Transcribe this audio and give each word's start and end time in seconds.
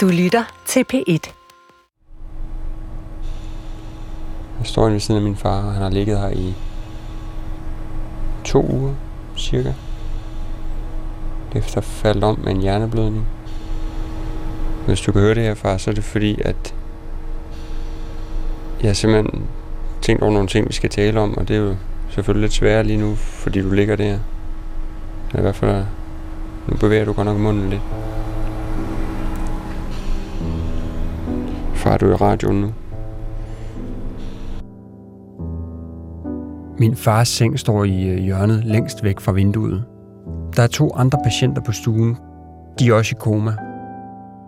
Du 0.00 0.08
lytter 0.08 0.44
til 0.66 0.84
P1. 0.92 1.32
Jeg 4.58 4.66
står 4.66 4.88
ved 4.88 5.00
siden 5.00 5.18
af 5.18 5.24
min 5.24 5.36
far, 5.36 5.66
og 5.66 5.72
han 5.72 5.82
har 5.82 5.90
ligget 5.90 6.18
her 6.18 6.28
i 6.28 6.54
to 8.44 8.66
uger, 8.70 8.94
cirka. 9.36 9.72
Efter 11.54 11.80
faldt 11.80 12.24
om 12.24 12.38
med 12.44 12.52
en 12.52 12.60
hjerneblødning. 12.60 13.26
Hvis 14.86 15.00
du 15.00 15.12
kan 15.12 15.20
høre 15.20 15.34
det 15.34 15.42
her, 15.42 15.54
far, 15.54 15.76
så 15.76 15.90
er 15.90 15.94
det 15.94 16.04
fordi, 16.04 16.40
at 16.44 16.74
jeg 18.80 18.88
har 18.88 18.94
simpelthen 18.94 19.44
tænkt 20.02 20.22
over 20.22 20.32
nogle 20.32 20.48
ting, 20.48 20.68
vi 20.68 20.72
skal 20.72 20.90
tale 20.90 21.20
om, 21.20 21.38
og 21.38 21.48
det 21.48 21.56
er 21.56 21.60
jo 21.60 21.76
selvfølgelig 22.10 22.42
lidt 22.42 22.52
sværere 22.52 22.84
lige 22.84 22.98
nu, 22.98 23.14
fordi 23.14 23.62
du 23.62 23.70
ligger 23.70 23.96
der. 23.96 24.18
Men 25.32 25.38
i 25.38 25.42
hvert 25.42 25.56
fald, 25.56 25.84
nu 26.68 26.76
bevæger 26.76 27.04
du 27.04 27.12
godt 27.12 27.26
nok 27.26 27.38
munden 27.38 27.70
lidt. 27.70 27.82
Far, 31.90 32.06
i 32.06 32.14
radioen 32.14 32.60
nu. 32.60 32.72
Min 36.78 36.96
fars 36.96 37.28
seng 37.28 37.58
står 37.58 37.84
i 37.84 38.08
øh, 38.08 38.18
hjørnet 38.18 38.64
længst 38.64 39.04
væk 39.04 39.20
fra 39.20 39.32
vinduet. 39.32 39.84
Der 40.56 40.62
er 40.62 40.66
to 40.66 40.90
andre 40.94 41.18
patienter 41.24 41.62
på 41.62 41.72
stuen. 41.72 42.16
De 42.78 42.88
er 42.88 42.94
også 42.94 43.14
i 43.16 43.18
koma. 43.20 43.56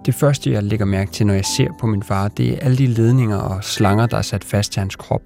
Det 0.06 0.14
første, 0.14 0.52
jeg 0.52 0.62
lægger 0.62 0.86
mærke 0.86 1.10
til, 1.10 1.26
når 1.26 1.34
jeg 1.34 1.44
ser 1.44 1.68
på 1.80 1.86
min 1.86 2.02
far, 2.02 2.28
det 2.28 2.52
er 2.52 2.58
alle 2.60 2.76
de 2.76 2.86
ledninger 2.86 3.36
og 3.36 3.64
slanger, 3.64 4.06
der 4.06 4.16
er 4.16 4.22
sat 4.22 4.44
fast 4.44 4.72
til 4.72 4.80
hans 4.80 4.96
krop. 4.96 5.22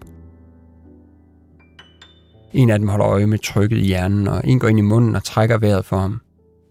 En 2.52 2.70
af 2.70 2.78
dem 2.78 2.88
holder 2.88 3.06
øje 3.06 3.26
med 3.26 3.38
trykket 3.38 3.78
i 3.78 3.86
hjernen, 3.86 4.28
og 4.28 4.40
en 4.44 4.58
går 4.58 4.68
ind 4.68 4.78
i 4.78 4.82
munden 4.82 5.16
og 5.16 5.24
trækker 5.24 5.58
vejret 5.58 5.84
for 5.84 5.96
ham. 5.96 6.20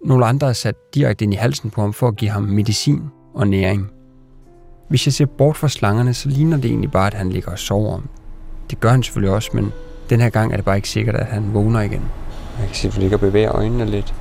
Nogle 0.05 0.25
andre 0.25 0.49
er 0.49 0.53
sat 0.53 0.75
direkte 0.95 1.25
ind 1.25 1.33
i 1.33 1.37
halsen 1.37 1.69
på 1.69 1.81
ham 1.81 1.93
for 1.93 2.07
at 2.07 2.15
give 2.15 2.31
ham 2.31 2.43
medicin 2.43 3.01
og 3.33 3.47
næring. 3.47 3.94
Hvis 4.87 5.07
jeg 5.07 5.13
ser 5.13 5.25
bort 5.25 5.57
fra 5.57 5.69
slangerne, 5.69 6.13
så 6.13 6.29
ligner 6.29 6.57
det 6.57 6.65
egentlig 6.65 6.91
bare, 6.91 7.07
at 7.07 7.13
han 7.13 7.29
ligger 7.29 7.51
og 7.51 7.59
sover. 7.59 7.99
Det 8.69 8.79
gør 8.79 8.89
han 8.89 9.03
selvfølgelig 9.03 9.35
også, 9.35 9.49
men 9.53 9.71
den 10.09 10.21
her 10.21 10.29
gang 10.29 10.51
er 10.51 10.55
det 10.55 10.65
bare 10.65 10.75
ikke 10.75 10.89
sikkert, 10.89 11.15
at 11.15 11.25
han 11.25 11.53
vågner 11.53 11.81
igen. 11.81 12.01
Jeg 12.59 12.67
kan 12.67 12.75
se, 12.75 12.87
at 12.87 12.95
du 12.95 12.99
ligger 12.99 13.17
og 13.17 13.21
bevæger 13.21 13.55
øjnene 13.55 13.85
lidt. 13.85 14.13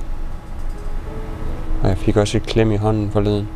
Og 1.83 1.89
jeg 1.89 1.97
fik 1.97 2.17
også 2.17 2.37
et 2.37 2.43
klem 2.43 2.71
i 2.71 2.75
hånden 2.75 3.11
forleden. 3.11 3.47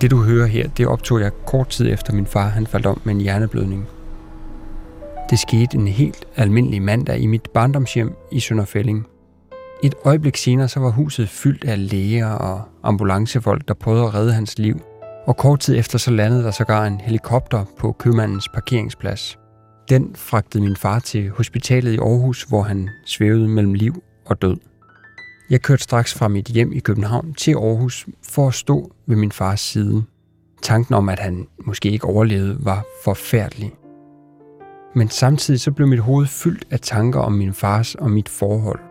Det 0.00 0.10
du 0.10 0.22
hører 0.22 0.46
her, 0.46 0.68
det 0.68 0.86
optog 0.86 1.20
jeg 1.20 1.32
kort 1.46 1.68
tid 1.68 1.92
efter 1.92 2.12
min 2.12 2.26
far 2.26 2.48
han 2.48 2.66
faldt 2.66 2.86
om 2.86 3.00
med 3.04 3.14
en 3.14 3.20
hjerneblødning. 3.20 3.86
Det 5.30 5.38
skete 5.38 5.76
en 5.76 5.88
helt 5.88 6.24
almindelig 6.36 6.82
mandag 6.82 7.18
i 7.18 7.26
mit 7.26 7.48
barndomshjem 7.54 8.14
i 8.32 8.40
Sønderfælling. 8.40 9.06
Et 9.82 9.94
øjeblik 10.04 10.36
senere 10.36 10.68
så 10.68 10.80
var 10.80 10.90
huset 10.90 11.28
fyldt 11.28 11.64
af 11.64 11.90
læger 11.90 12.30
og 12.30 12.62
ambulancefolk, 12.82 13.68
der 13.68 13.74
prøvede 13.74 14.04
at 14.04 14.14
redde 14.14 14.32
hans 14.32 14.58
liv. 14.58 14.80
Og 15.26 15.36
kort 15.36 15.60
tid 15.60 15.78
efter 15.78 15.98
så 15.98 16.10
landede 16.10 16.42
der 16.42 16.50
sågar 16.50 16.86
en 16.86 17.00
helikopter 17.00 17.64
på 17.78 17.92
købmandens 17.92 18.48
parkeringsplads. 18.48 19.38
Den 19.88 20.14
fragtede 20.14 20.64
min 20.64 20.76
far 20.76 20.98
til 20.98 21.30
hospitalet 21.30 21.92
i 21.92 21.98
Aarhus, 21.98 22.42
hvor 22.42 22.62
han 22.62 22.88
svævede 23.06 23.48
mellem 23.48 23.74
liv 23.74 24.02
og 24.26 24.42
død. 24.42 24.56
Jeg 25.50 25.62
kørte 25.62 25.82
straks 25.82 26.14
fra 26.14 26.28
mit 26.28 26.46
hjem 26.46 26.72
i 26.72 26.78
København 26.78 27.34
til 27.34 27.52
Aarhus 27.52 28.06
for 28.28 28.48
at 28.48 28.54
stå 28.54 28.92
ved 29.06 29.16
min 29.16 29.32
fars 29.32 29.60
side. 29.60 30.04
Tanken 30.62 30.94
om, 30.94 31.08
at 31.08 31.18
han 31.18 31.46
måske 31.66 31.90
ikke 31.90 32.06
overlevede, 32.06 32.56
var 32.60 32.84
forfærdelig. 33.04 33.72
Men 34.94 35.08
samtidig 35.08 35.60
så 35.60 35.72
blev 35.72 35.88
mit 35.88 36.00
hoved 36.00 36.26
fyldt 36.26 36.64
af 36.70 36.80
tanker 36.80 37.20
om 37.20 37.32
min 37.32 37.54
fars 37.54 37.94
og 37.94 38.10
mit 38.10 38.28
forhold. 38.28 38.87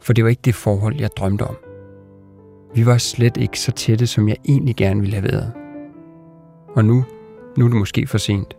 For 0.00 0.12
det 0.12 0.24
var 0.24 0.30
ikke 0.30 0.42
det 0.44 0.54
forhold, 0.54 1.00
jeg 1.00 1.10
drømte 1.16 1.42
om. 1.42 1.56
Vi 2.74 2.86
var 2.86 2.98
slet 2.98 3.36
ikke 3.36 3.60
så 3.60 3.72
tætte, 3.72 4.06
som 4.06 4.28
jeg 4.28 4.36
egentlig 4.48 4.76
gerne 4.76 5.00
ville 5.00 5.14
have 5.14 5.32
været. 5.32 5.52
Og 6.76 6.84
nu, 6.84 7.04
nu 7.56 7.64
er 7.64 7.68
det 7.68 7.78
måske 7.78 8.06
for 8.06 8.18
sent. 8.18 8.56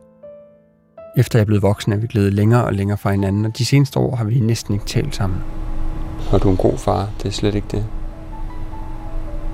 Efter 1.17 1.39
jeg 1.39 1.41
er 1.41 1.45
blevet 1.45 1.61
voksen, 1.61 1.93
er 1.93 1.97
vi 1.97 2.07
blevet 2.07 2.33
længere 2.33 2.65
og 2.65 2.73
længere 2.73 2.97
fra 2.97 3.11
hinanden, 3.11 3.45
og 3.45 3.57
de 3.57 3.65
seneste 3.65 3.99
år 3.99 4.15
har 4.15 4.23
vi 4.23 4.39
næsten 4.39 4.73
ikke 4.73 4.85
talt 4.85 5.15
sammen. 5.15 5.39
Og 6.31 6.43
du 6.43 6.47
er 6.47 6.51
en 6.51 6.57
god 6.57 6.77
far, 6.77 7.09
det 7.17 7.25
er 7.25 7.31
slet 7.31 7.55
ikke 7.55 7.67
det. 7.71 7.85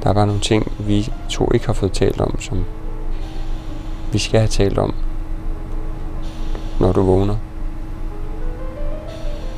Der 0.03 0.09
er 0.09 0.13
bare 0.13 0.27
nogle 0.27 0.41
ting, 0.41 0.71
vi 0.79 1.11
to 1.29 1.51
ikke 1.53 1.65
har 1.65 1.73
fået 1.73 1.91
talt 1.91 2.21
om, 2.21 2.39
som 2.39 2.63
vi 4.11 4.17
skal 4.17 4.39
have 4.39 4.47
talt 4.47 4.77
om, 4.77 4.93
når 6.79 6.91
du 6.91 7.01
vågner. 7.01 7.35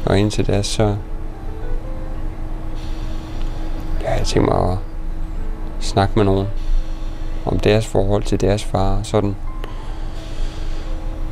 Og 0.05 0.19
indtil 0.19 0.47
da, 0.47 0.61
så 0.61 0.95
ja, 4.07 4.17
jeg 4.17 4.25
tænker 4.25 4.53
mig 4.53 4.71
at 4.71 4.77
snakke 5.79 6.13
med 6.15 6.23
nogen 6.23 6.47
om 7.45 7.59
deres 7.59 7.87
forhold 7.87 8.23
til 8.23 8.41
deres 8.41 8.63
far, 8.63 8.97
og 8.97 9.05
sådan 9.05 9.35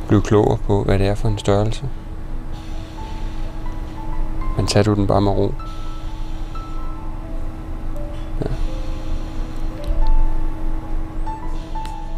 blive 0.08 0.22
klogere 0.22 0.58
på, 0.66 0.84
hvad 0.84 0.98
det 0.98 1.06
er 1.06 1.14
for 1.14 1.28
en 1.28 1.38
størrelse. 1.38 1.84
Men 4.56 4.66
tager 4.66 4.84
du 4.84 4.94
den 4.94 5.06
bare 5.06 5.20
med 5.20 5.32
ro. 5.32 5.54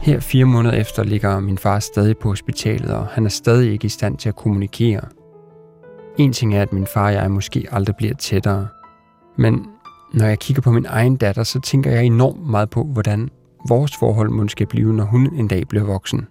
Her 0.02 0.20
fire 0.20 0.44
måneder 0.44 0.74
efter 0.74 1.02
ligger 1.02 1.40
min 1.40 1.58
far 1.58 1.78
stadig 1.78 2.18
på 2.18 2.28
hospitalet, 2.28 2.90
og 2.90 3.06
han 3.06 3.24
er 3.24 3.30
stadig 3.30 3.72
ikke 3.72 3.84
i 3.84 3.88
stand 3.88 4.18
til 4.18 4.28
at 4.28 4.36
kommunikere. 4.36 5.00
En 6.18 6.32
ting 6.32 6.54
er, 6.54 6.62
at 6.62 6.72
min 6.72 6.86
far 6.94 7.04
og 7.04 7.12
jeg 7.12 7.30
måske 7.30 7.66
aldrig 7.72 7.96
bliver 7.96 8.14
tættere. 8.14 8.68
Men 9.36 9.66
når 10.14 10.26
jeg 10.26 10.38
kigger 10.38 10.62
på 10.62 10.70
min 10.70 10.86
egen 10.88 11.16
datter, 11.16 11.42
så 11.42 11.60
tænker 11.60 11.90
jeg 11.90 12.04
enormt 12.04 12.46
meget 12.46 12.70
på, 12.70 12.84
hvordan 12.84 13.30
vores 13.68 13.96
forhold 13.96 14.30
måske 14.30 14.50
skal 14.52 14.66
blive, 14.66 14.92
når 14.92 15.04
hun 15.04 15.34
en 15.34 15.48
dag 15.48 15.68
bliver 15.68 15.84
voksen. 15.84 16.26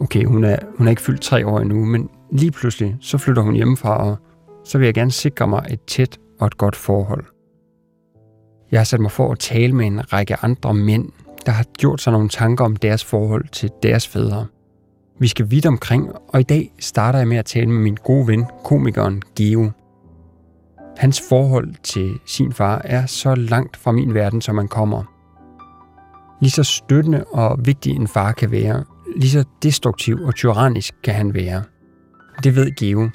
Okay, 0.00 0.24
hun 0.24 0.44
er, 0.44 0.56
hun 0.78 0.86
er 0.86 0.90
ikke 0.90 1.02
fyldt 1.02 1.20
tre 1.20 1.46
år 1.46 1.60
endnu, 1.60 1.84
men 1.84 2.10
lige 2.32 2.50
pludselig 2.50 2.96
så 3.00 3.18
flytter 3.18 3.42
hun 3.42 3.54
hjemmefra, 3.54 4.10
og 4.10 4.16
så 4.64 4.78
vil 4.78 4.84
jeg 4.84 4.94
gerne 4.94 5.10
sikre 5.10 5.48
mig 5.48 5.66
et 5.70 5.80
tæt 5.86 6.18
og 6.40 6.46
et 6.46 6.56
godt 6.56 6.76
forhold. 6.76 7.24
Jeg 8.70 8.80
har 8.80 8.84
sat 8.84 9.00
mig 9.00 9.10
for 9.10 9.32
at 9.32 9.38
tale 9.38 9.72
med 9.72 9.86
en 9.86 10.12
række 10.12 10.36
andre 10.42 10.74
mænd, 10.74 11.08
der 11.46 11.52
har 11.52 11.64
gjort 11.78 12.00
sig 12.00 12.12
nogle 12.12 12.28
tanker 12.28 12.64
om 12.64 12.76
deres 12.76 13.04
forhold 13.04 13.48
til 13.48 13.70
deres 13.82 14.08
fædre. 14.08 14.46
Vi 15.18 15.28
skal 15.28 15.50
vidt 15.50 15.66
omkring, 15.66 16.12
og 16.28 16.40
i 16.40 16.42
dag 16.42 16.72
starter 16.78 17.18
jeg 17.18 17.28
med 17.28 17.36
at 17.36 17.44
tale 17.44 17.66
med 17.66 17.82
min 17.82 17.98
gode 18.04 18.26
ven, 18.26 18.46
komikeren 18.64 19.22
Geo. 19.36 19.70
Hans 20.98 21.22
forhold 21.28 21.74
til 21.82 22.20
sin 22.26 22.52
far 22.52 22.80
er 22.84 23.06
så 23.06 23.34
langt 23.34 23.76
fra 23.76 23.92
min 23.92 24.14
verden, 24.14 24.40
som 24.40 24.54
man 24.54 24.68
kommer. 24.68 25.02
Lige 26.40 26.50
så 26.50 26.64
støttende 26.64 27.24
og 27.24 27.58
vigtig 27.64 27.96
en 27.96 28.08
far 28.08 28.32
kan 28.32 28.50
være, 28.50 28.84
lige 29.16 29.30
så 29.30 29.44
destruktiv 29.62 30.18
og 30.20 30.34
tyrannisk 30.34 30.94
kan 31.04 31.14
han 31.14 31.34
være. 31.34 31.62
Det 32.44 32.56
ved 32.56 32.76
Geo. 32.76 33.08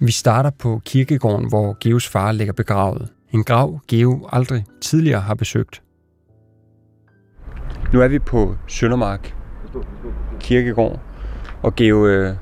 Vi 0.00 0.12
starter 0.12 0.50
på 0.58 0.80
kirkegården, 0.84 1.48
hvor 1.48 1.76
Geos 1.80 2.08
far 2.08 2.32
ligger 2.32 2.52
begravet. 2.52 3.08
En 3.32 3.44
grav, 3.44 3.80
Geo 3.88 4.28
aldrig 4.32 4.64
tidligere 4.80 5.20
har 5.20 5.34
besøgt. 5.34 5.82
Nu 7.92 8.00
er 8.00 8.08
vi 8.08 8.18
på 8.18 8.56
Søndermark 8.66 9.34
Kirkegård. 10.40 11.00
Og 11.62 11.74
Geo, 11.74 12.06
øh, 12.06 12.36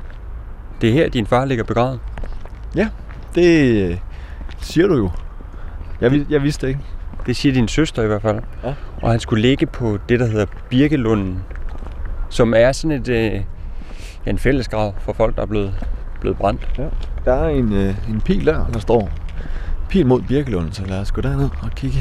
det 0.80 0.88
er 0.88 0.92
her, 0.92 1.08
din 1.08 1.26
far 1.26 1.44
ligger 1.44 1.64
begravet. 1.64 2.00
Ja, 2.74 2.88
det 3.34 4.00
siger 4.60 4.86
du 4.86 4.96
jo. 4.96 5.10
Jeg, 6.00 6.26
jeg 6.30 6.42
vidste 6.42 6.66
det 6.66 6.68
ikke. 6.68 6.80
Det 7.26 7.36
siger 7.36 7.52
din 7.52 7.68
søster 7.68 8.02
i 8.02 8.06
hvert 8.06 8.22
fald. 8.22 8.40
Ja. 8.64 8.74
Og 9.02 9.10
han 9.10 9.20
skulle 9.20 9.42
ligge 9.42 9.66
på 9.66 9.98
det, 10.08 10.20
der 10.20 10.26
hedder 10.26 10.46
Birkelunden, 10.70 11.42
som 12.28 12.54
er 12.56 12.72
sådan 12.72 12.96
et, 13.00 13.08
øh, 13.08 13.40
en 14.26 14.38
fællesgrav 14.38 14.94
for 15.00 15.12
folk, 15.12 15.36
der 15.36 15.42
er 15.42 15.46
blevet, 15.46 15.74
blevet 16.20 16.38
brændt. 16.38 16.68
Ja. 16.78 16.86
Der 17.24 17.32
er 17.32 17.48
en, 17.48 17.72
øh, 17.72 17.94
en 18.08 18.20
pil 18.20 18.46
der, 18.46 18.66
der 18.66 18.78
står 18.78 19.10
pil 19.88 20.06
mod 20.06 20.22
Birkelund, 20.22 20.72
så 20.72 20.86
lad 20.86 21.00
os 21.00 21.12
gå 21.12 21.20
derned 21.20 21.48
og 21.62 21.70
kigge. 21.76 21.98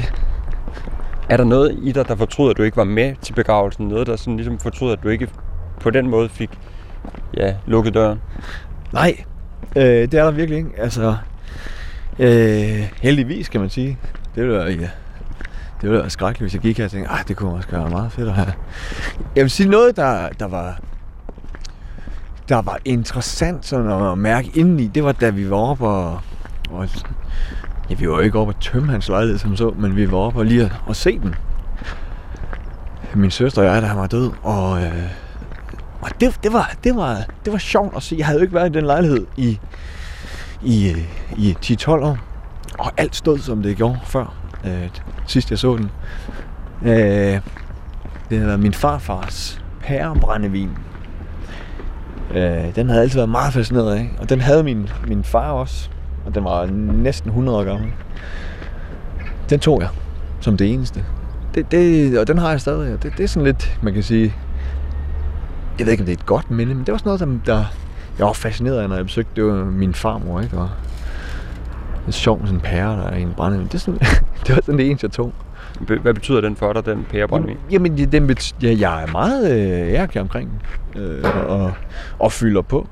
Er 1.28 1.36
der 1.36 1.44
noget 1.44 1.78
i 1.82 1.92
dig, 1.92 2.08
der 2.08 2.16
fortryder, 2.16 2.50
at 2.50 2.56
du 2.56 2.62
ikke 2.62 2.76
var 2.76 2.84
med 2.84 3.14
til 3.22 3.32
begravelsen? 3.32 3.88
Noget, 3.88 4.06
der 4.06 4.16
sådan 4.16 4.36
ligesom 4.36 4.58
fortryder, 4.58 4.92
at 4.92 5.02
du 5.02 5.08
ikke 5.08 5.28
på 5.80 5.90
den 5.90 6.10
måde 6.10 6.28
fik 6.28 6.50
ja, 7.36 7.54
lukket 7.66 7.94
døren? 7.94 8.20
Nej, 8.92 9.24
øh, 9.76 9.82
det 9.82 10.14
er 10.14 10.24
der 10.24 10.30
virkelig 10.30 10.58
ikke. 10.58 10.70
Altså, 10.78 11.16
øh, 12.18 12.92
heldigvis 13.02 13.48
kan 13.48 13.60
man 13.60 13.70
sige. 13.70 13.98
Det 14.34 14.42
ville 14.42 14.58
være, 14.58 14.66
ja, 14.66 14.90
det 15.80 15.82
ville 15.82 15.98
være 15.98 16.10
skrækkeligt, 16.10 16.42
hvis 16.44 16.54
jeg 16.54 16.62
gik 16.62 16.78
her 16.78 16.84
og 16.84 16.90
tænkte, 16.90 17.12
det 17.28 17.36
kunne 17.36 17.52
også 17.52 17.68
være 17.70 17.90
meget 17.90 18.12
fedt 18.12 18.28
at 18.28 18.34
have. 18.34 18.52
Jeg 19.36 19.42
vil 19.42 19.50
sige 19.50 19.68
noget, 19.68 19.96
der, 19.96 20.28
der 20.28 20.46
var 20.46 20.80
der 22.48 22.62
var 22.62 22.78
interessant 22.84 23.66
sådan 23.66 23.90
at 23.90 24.18
mærke 24.18 24.50
indeni, 24.54 24.86
det 24.86 25.04
var 25.04 25.12
da 25.12 25.30
vi 25.30 25.50
var 25.50 25.56
oppe 25.56 25.86
og, 25.86 26.20
og 26.70 26.88
ja, 27.90 27.94
vi 27.94 28.08
var 28.08 28.14
jo 28.14 28.20
ikke 28.20 28.38
oppe 28.38 28.54
at 28.56 28.60
tømme 28.60 28.90
hans 28.90 29.08
lejlighed 29.08 29.38
som 29.38 29.56
så, 29.56 29.74
men 29.78 29.96
vi 29.96 30.10
var 30.10 30.18
oppe 30.18 30.38
og 30.38 30.44
lige 30.44 30.64
at, 30.64 30.72
at 30.90 30.96
se 30.96 31.18
den. 31.18 31.34
Min 33.14 33.30
søster 33.30 33.62
og 33.62 33.68
jeg, 33.68 33.82
der 33.82 33.94
var 33.94 34.06
død, 34.06 34.30
og, 34.42 34.82
øh, 34.82 35.10
og 36.00 36.10
det, 36.20 36.38
det, 36.42 36.52
var, 36.52 36.74
det, 36.84 36.96
var, 36.96 37.24
det 37.44 37.52
var 37.52 37.58
sjovt 37.58 37.96
at 37.96 38.02
se. 38.02 38.16
Jeg 38.18 38.26
havde 38.26 38.38
jo 38.38 38.42
ikke 38.42 38.54
været 38.54 38.70
i 38.70 38.72
den 38.72 38.86
lejlighed 38.86 39.26
i, 39.36 39.58
i, 40.66 40.92
i 41.36 41.56
10-12 41.64 41.90
år. 41.90 42.18
og 42.78 42.92
alt 42.96 43.16
stod, 43.16 43.38
som 43.38 43.62
det 43.62 43.76
gjorde 43.76 43.98
før, 44.04 44.34
øh, 44.64 44.88
sidst 45.26 45.50
jeg 45.50 45.58
så 45.58 45.76
den. 45.76 45.90
Øh, 46.82 47.40
det 48.30 48.38
havde 48.38 48.46
været 48.46 48.60
min 48.60 48.74
farfars 48.74 49.62
pærebrændevin. 49.80 50.70
Øh, 52.34 52.74
den 52.74 52.88
havde 52.88 53.02
altid 53.02 53.18
været 53.18 53.28
meget 53.28 53.52
fascineret 53.52 53.94
af, 53.94 54.10
og 54.18 54.28
den 54.28 54.40
havde 54.40 54.62
min, 54.62 54.88
min 55.06 55.24
far 55.24 55.50
også, 55.50 55.90
og 56.26 56.34
den 56.34 56.44
var 56.44 56.66
næsten 56.66 57.28
100 57.30 57.58
år 57.58 57.64
gammel. 57.64 57.92
Den 59.50 59.60
tog 59.60 59.80
jeg 59.80 59.88
som 60.40 60.56
det 60.56 60.72
eneste. 60.72 61.04
Det, 61.54 61.70
det, 61.70 62.18
og 62.18 62.28
den 62.28 62.38
har 62.38 62.50
jeg 62.50 62.60
stadig. 62.60 63.02
Det, 63.02 63.12
det 63.16 63.24
er 63.24 63.28
sådan 63.28 63.46
lidt, 63.46 63.78
man 63.82 63.94
kan 63.94 64.02
sige, 64.02 64.34
jeg 65.78 65.86
ved 65.86 65.92
ikke, 65.92 66.02
om 66.02 66.06
det 66.06 66.12
er 66.12 66.16
et 66.16 66.26
godt 66.26 66.50
minde, 66.50 66.74
men 66.74 66.86
det 66.86 66.92
var 66.92 66.98
sådan 66.98 67.26
noget, 67.26 67.46
der, 67.46 67.54
der 67.54 67.64
jeg 68.18 68.26
var 68.26 68.32
fascineret 68.32 68.78
af, 68.78 68.88
når 68.88 68.96
jeg 68.96 69.04
besøgte, 69.04 69.30
det 69.36 69.44
var 69.44 69.64
min 69.64 69.94
farmor, 69.94 70.40
ikke? 70.40 70.58
Og 70.58 70.68
sjovt 72.10 72.40
med 72.40 72.48
sådan 72.48 72.58
en 72.58 72.62
pære, 72.64 72.92
der 72.96 73.06
er 73.06 73.16
en 73.16 73.32
brændevin. 73.36 73.66
Det, 73.66 73.74
er 73.74 73.78
sådan, 73.78 74.00
det 74.46 74.54
var 74.56 74.60
sådan 74.60 74.78
det 74.78 74.86
eneste, 74.86 75.04
jeg 75.04 75.12
tog. 75.12 75.32
Hvad 76.02 76.14
betyder 76.14 76.40
den 76.40 76.56
for 76.56 76.72
dig, 76.72 76.86
den 76.86 77.06
pærebrændvin? 77.10 77.56
Jamen, 77.70 78.12
den 78.12 78.30
bet- 78.30 78.54
ja, 78.62 78.76
jeg 78.78 79.02
er 79.02 79.06
meget 79.06 79.50
øh, 79.52 79.92
ærkelig 79.92 80.20
omkring 80.22 80.50
den. 80.94 81.02
Øh, 81.02 81.24
og, 81.48 81.72
og 82.18 82.32
fylder 82.32 82.62
på, 82.62 82.88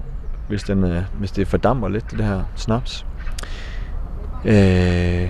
hvis, 0.49 0.63
den, 0.63 0.85
øh, 0.85 1.03
hvis 1.19 1.31
det 1.33 1.49
fordamper 1.49 1.89
lidt, 1.89 2.11
det 2.11 2.25
her 2.25 2.43
snaps. 2.57 3.07
Øh, 4.45 5.29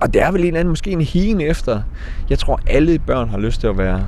og 0.00 0.14
det 0.14 0.22
er 0.22 0.30
vel 0.30 0.40
en 0.40 0.46
eller 0.46 0.60
anden, 0.60 0.68
måske 0.68 0.90
en 0.90 1.00
higen 1.00 1.40
efter. 1.40 1.82
Jeg 2.30 2.38
tror, 2.38 2.60
alle 2.66 2.98
børn 2.98 3.28
har 3.28 3.38
lyst 3.38 3.60
til 3.60 3.66
at 3.66 3.78
være 3.78 4.06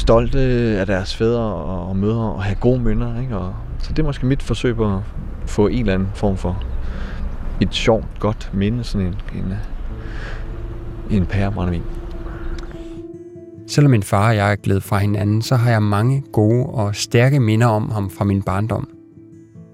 stolte 0.00 0.38
af 0.78 0.86
deres 0.86 1.16
fædre 1.16 1.54
og 1.64 1.96
mødre 1.96 2.32
og 2.32 2.42
have 2.42 2.56
gode 2.60 2.80
minder. 2.80 3.20
Ikke? 3.20 3.36
Og, 3.36 3.54
så 3.78 3.92
det 3.92 3.98
er 3.98 4.06
måske 4.06 4.26
mit 4.26 4.42
forsøg 4.42 4.76
på 4.76 4.94
at 4.94 5.00
få 5.46 5.66
en 5.66 5.78
eller 5.78 5.94
anden 5.94 6.08
form 6.14 6.36
for 6.36 6.62
et 7.60 7.74
sjovt, 7.74 8.06
godt 8.18 8.50
minde, 8.54 8.84
sådan 8.84 9.06
en, 9.06 9.14
en, 9.34 9.54
en 11.10 11.26
pærebrændevin. 11.26 11.82
Selvom 13.66 13.90
min 13.90 14.02
far 14.02 14.28
og 14.28 14.36
jeg 14.36 14.52
er 14.52 14.56
glædet 14.56 14.82
fra 14.82 14.98
hinanden, 14.98 15.42
så 15.42 15.56
har 15.56 15.70
jeg 15.70 15.82
mange 15.82 16.22
gode 16.32 16.66
og 16.66 16.96
stærke 16.96 17.40
minder 17.40 17.66
om 17.66 17.90
ham 17.90 18.10
fra 18.10 18.24
min 18.24 18.42
barndom. 18.42 18.88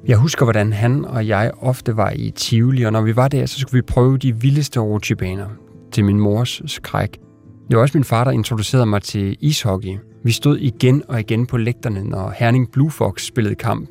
Jeg 0.06 0.16
husker, 0.16 0.44
hvordan 0.44 0.72
han 0.72 1.04
og 1.04 1.28
jeg 1.28 1.50
ofte 1.60 1.96
var 1.96 2.12
i 2.16 2.30
Tivoli, 2.30 2.82
og 2.82 2.92
når 2.92 3.02
vi 3.02 3.16
var 3.16 3.28
der, 3.28 3.46
så 3.46 3.58
skulle 3.58 3.78
vi 3.78 3.82
prøve 3.82 4.18
de 4.18 4.40
vildeste 4.40 4.80
rutsjebaner 4.80 5.46
til 5.92 6.04
min 6.04 6.20
mors 6.20 6.62
skræk. 6.66 7.18
Det 7.68 7.76
var 7.76 7.82
også 7.82 7.98
min 7.98 8.04
far, 8.04 8.24
der 8.24 8.30
introducerede 8.30 8.86
mig 8.86 9.02
til 9.02 9.36
ishockey. 9.40 9.98
Vi 10.24 10.32
stod 10.32 10.58
igen 10.58 11.02
og 11.08 11.20
igen 11.20 11.46
på 11.46 11.56
lægterne, 11.56 12.04
når 12.04 12.34
Herning 12.36 12.70
Blue 12.72 12.90
Fox 12.90 13.22
spillede 13.22 13.54
kamp. 13.54 13.90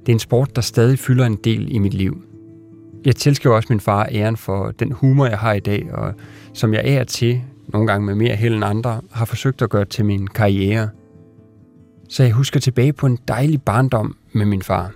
Det 0.00 0.08
er 0.08 0.12
en 0.12 0.18
sport, 0.18 0.56
der 0.56 0.62
stadig 0.62 0.98
fylder 0.98 1.26
en 1.26 1.36
del 1.36 1.74
i 1.74 1.78
mit 1.78 1.94
liv. 1.94 2.22
Jeg 3.04 3.16
tilskriver 3.16 3.56
også 3.56 3.66
min 3.70 3.80
far 3.80 4.08
æren 4.12 4.36
for 4.36 4.70
den 4.70 4.92
humor, 4.92 5.26
jeg 5.26 5.38
har 5.38 5.52
i 5.52 5.60
dag, 5.60 5.92
og 5.92 6.14
som 6.52 6.74
jeg 6.74 6.82
er 6.84 7.04
til, 7.04 7.42
nogle 7.68 7.86
gange 7.86 8.06
med 8.06 8.14
mere 8.14 8.36
held 8.36 8.54
end 8.54 8.64
andre, 8.64 9.00
har 9.12 9.24
forsøgt 9.24 9.62
at 9.62 9.70
gøre 9.70 9.84
til 9.84 10.04
min 10.04 10.26
karriere. 10.26 10.88
Så 12.08 12.22
jeg 12.22 12.32
husker 12.32 12.60
tilbage 12.60 12.92
på 12.92 13.06
en 13.06 13.18
dejlig 13.28 13.62
barndom 13.62 14.16
med 14.32 14.46
min 14.46 14.62
far. 14.62 14.92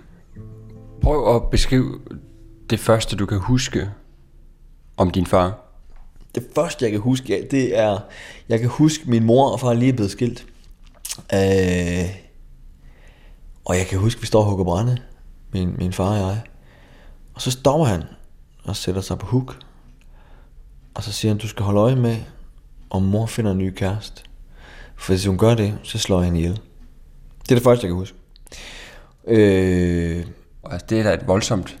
Prøv 1.01 1.35
at 1.35 1.49
beskrive 1.51 1.99
det 2.69 2.79
første, 2.79 3.15
du 3.15 3.25
kan 3.25 3.37
huske 3.37 3.89
om 4.97 5.09
din 5.09 5.25
far. 5.25 5.68
Det 6.35 6.43
første, 6.55 6.85
jeg 6.85 6.91
kan 6.91 7.01
huske, 7.01 7.35
ja, 7.35 7.41
det 7.51 7.77
er, 7.77 7.99
jeg 8.49 8.59
kan 8.59 8.69
huske, 8.69 9.09
min 9.09 9.23
mor 9.23 9.49
og 9.49 9.59
far 9.59 9.73
lige 9.73 9.91
er 9.91 9.95
blevet 9.95 10.11
skilt. 10.11 10.45
Øh, 11.33 12.09
og 13.65 13.77
jeg 13.77 13.85
kan 13.89 13.99
huske, 13.99 14.21
vi 14.21 14.27
står 14.27 14.39
og 14.39 14.45
hugger 14.45 14.65
brænde, 14.65 14.97
min, 15.53 15.75
min 15.77 15.93
far 15.93 16.09
og 16.09 16.17
jeg. 16.17 16.41
Og 17.33 17.41
så 17.41 17.51
stopper 17.51 17.85
han 17.85 18.03
og 18.63 18.75
sætter 18.75 19.01
sig 19.01 19.19
på 19.19 19.25
huk. 19.25 19.59
Og 20.93 21.03
så 21.03 21.11
siger 21.11 21.31
han, 21.31 21.37
du 21.37 21.47
skal 21.47 21.65
holde 21.65 21.79
øje 21.79 21.95
med, 21.95 22.17
om 22.89 23.01
mor 23.01 23.25
finder 23.25 23.51
en 23.51 23.57
ny 23.57 23.73
kæreste. 23.73 24.21
For 24.95 25.11
hvis 25.13 25.25
hun 25.25 25.37
gør 25.37 25.55
det, 25.55 25.77
så 25.83 25.97
slår 25.97 26.17
jeg 26.17 26.25
hende 26.25 26.39
ihjel. 26.39 26.59
Det 27.43 27.51
er 27.51 27.55
det 27.55 27.63
første, 27.63 27.85
jeg 27.85 27.89
kan 27.89 27.97
huske. 27.97 28.17
Øh, 29.27 30.25
altså, 30.63 30.85
det 30.89 30.99
er 30.99 31.03
da 31.03 31.13
et 31.13 31.27
voldsomt 31.27 31.79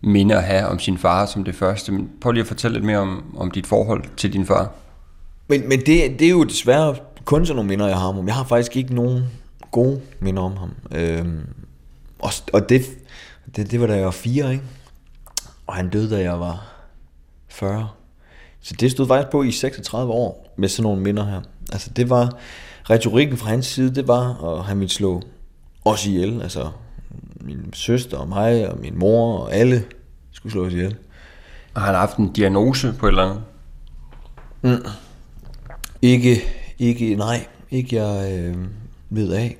minde 0.00 0.36
at 0.36 0.42
have 0.42 0.66
om 0.66 0.78
sin 0.78 0.98
far 0.98 1.26
som 1.26 1.44
det 1.44 1.54
første. 1.54 1.92
Men 1.92 2.10
prøv 2.20 2.32
lige 2.32 2.40
at 2.40 2.46
fortælle 2.46 2.74
lidt 2.74 2.86
mere 2.86 2.98
om, 2.98 3.36
om 3.36 3.50
dit 3.50 3.66
forhold 3.66 4.04
til 4.16 4.32
din 4.32 4.46
far. 4.46 4.70
Men, 5.48 5.68
men 5.68 5.78
det, 5.78 6.18
det 6.18 6.22
er 6.22 6.30
jo 6.30 6.44
desværre 6.44 6.96
kun 7.24 7.46
sådan 7.46 7.56
nogle 7.56 7.68
minder, 7.68 7.86
jeg 7.86 7.98
har 7.98 8.06
om 8.06 8.14
ham. 8.14 8.26
Jeg 8.26 8.34
har 8.34 8.44
faktisk 8.44 8.76
ikke 8.76 8.94
nogen 8.94 9.24
gode 9.70 10.00
minder 10.20 10.42
om 10.42 10.56
ham. 10.56 10.70
Øhm, 10.94 11.46
og 12.18 12.30
og 12.52 12.68
det, 12.68 12.82
det, 13.56 13.70
det 13.70 13.80
var 13.80 13.86
da 13.86 13.94
jeg 13.94 14.04
var 14.04 14.10
fire, 14.10 14.52
ikke? 14.52 14.64
Og 15.66 15.74
han 15.74 15.90
døde, 15.90 16.10
da 16.10 16.22
jeg 16.22 16.40
var 16.40 16.66
40. 17.48 17.88
Så 18.60 18.74
det 18.80 18.90
stod 18.90 19.06
faktisk 19.06 19.30
på 19.30 19.42
i 19.42 19.52
36 19.52 20.12
år 20.12 20.54
med 20.56 20.68
sådan 20.68 20.82
nogle 20.82 21.02
minder 21.02 21.24
her. 21.24 21.40
Altså 21.72 21.90
det 21.90 22.10
var, 22.10 22.38
retorikken 22.90 23.36
fra 23.36 23.48
hans 23.48 23.66
side, 23.66 23.94
det 23.94 24.08
var, 24.08 24.44
at 24.44 24.64
han 24.64 24.80
ville 24.80 24.92
slå 24.92 25.22
os 25.84 26.06
ihjel. 26.06 26.42
Altså 26.42 26.70
min 27.40 27.72
søster 27.72 28.16
og 28.16 28.28
mig 28.28 28.68
og 28.68 28.80
min 28.80 28.98
mor 28.98 29.38
og 29.38 29.54
alle 29.54 29.84
skulle 30.32 30.52
slås 30.52 30.72
ihjel. 30.72 30.96
Og 31.74 31.80
han 31.80 31.94
har 31.94 32.00
haft 32.00 32.16
en 32.16 32.32
diagnose 32.32 32.94
på 32.98 33.06
et 33.06 33.10
eller 33.10 33.22
andet? 33.22 33.42
Mm. 34.62 34.90
Ikke, 36.02 36.42
ikke, 36.78 37.14
nej, 37.14 37.46
ikke 37.70 37.96
jeg 37.96 38.38
øh, 38.38 38.56
ved 39.10 39.32
af. 39.32 39.56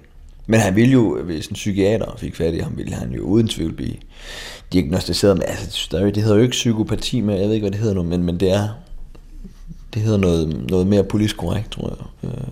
Men 0.47 0.61
han 0.61 0.77
ville 0.77 0.93
jo, 0.93 1.23
hvis 1.23 1.47
en 1.47 1.55
psykiater 1.55 2.17
fik 2.19 2.37
fat 2.37 2.55
i 2.55 2.59
ham, 2.59 2.77
ville 2.77 2.95
han 2.95 3.13
jo 3.13 3.23
uden 3.23 3.49
tvivl 3.49 3.73
blive 3.73 3.95
diagnostiseret 4.73 5.37
med, 5.37 5.45
altså 5.47 6.11
det 6.15 6.23
hedder 6.23 6.37
jo 6.37 6.43
ikke 6.43 6.53
psykopati 6.53 7.21
med, 7.21 7.35
jeg 7.35 7.47
ved 7.47 7.55
ikke, 7.55 7.65
hvad 7.65 7.71
det 7.71 7.81
hedder 7.81 7.95
nu, 7.95 8.03
men, 8.03 8.23
men 8.23 8.41
det 8.41 8.53
er, 8.53 8.69
det 9.95 10.03
hedder 10.03 10.19
noget, 10.19 10.71
noget 10.71 10.87
mere 10.87 11.05
politisk 11.05 11.37
korrekt, 11.37 11.71
tror 11.71 11.89
jeg. 11.89 12.31
Øh, 12.31 12.49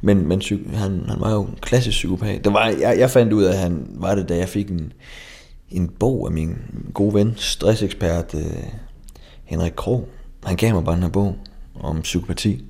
men, 0.00 0.28
men 0.28 0.42
han, 0.72 1.04
han 1.08 1.20
var 1.20 1.32
jo 1.32 1.42
en 1.42 1.58
klassisk 1.60 1.96
psykopat. 1.96 2.44
Det 2.44 2.52
var, 2.52 2.66
jeg, 2.68 2.98
jeg 2.98 3.10
fandt 3.10 3.32
ud 3.32 3.42
af, 3.42 3.52
at 3.52 3.58
han 3.58 3.86
var 3.90 4.14
det, 4.14 4.28
da 4.28 4.36
jeg 4.36 4.48
fik 4.48 4.70
en, 4.70 4.92
en 5.70 5.88
bog 5.88 6.26
af 6.26 6.32
min 6.32 6.56
gode 6.94 7.14
ven, 7.14 7.34
stressekspert 7.36 8.34
øh, 8.34 8.64
Henrik 9.44 9.72
Krog. 9.76 10.08
Han 10.44 10.56
gav 10.56 10.74
mig 10.74 10.84
bare 10.84 10.94
den 10.94 11.02
her 11.02 11.10
bog 11.10 11.36
om 11.80 12.02
psykopati, 12.02 12.64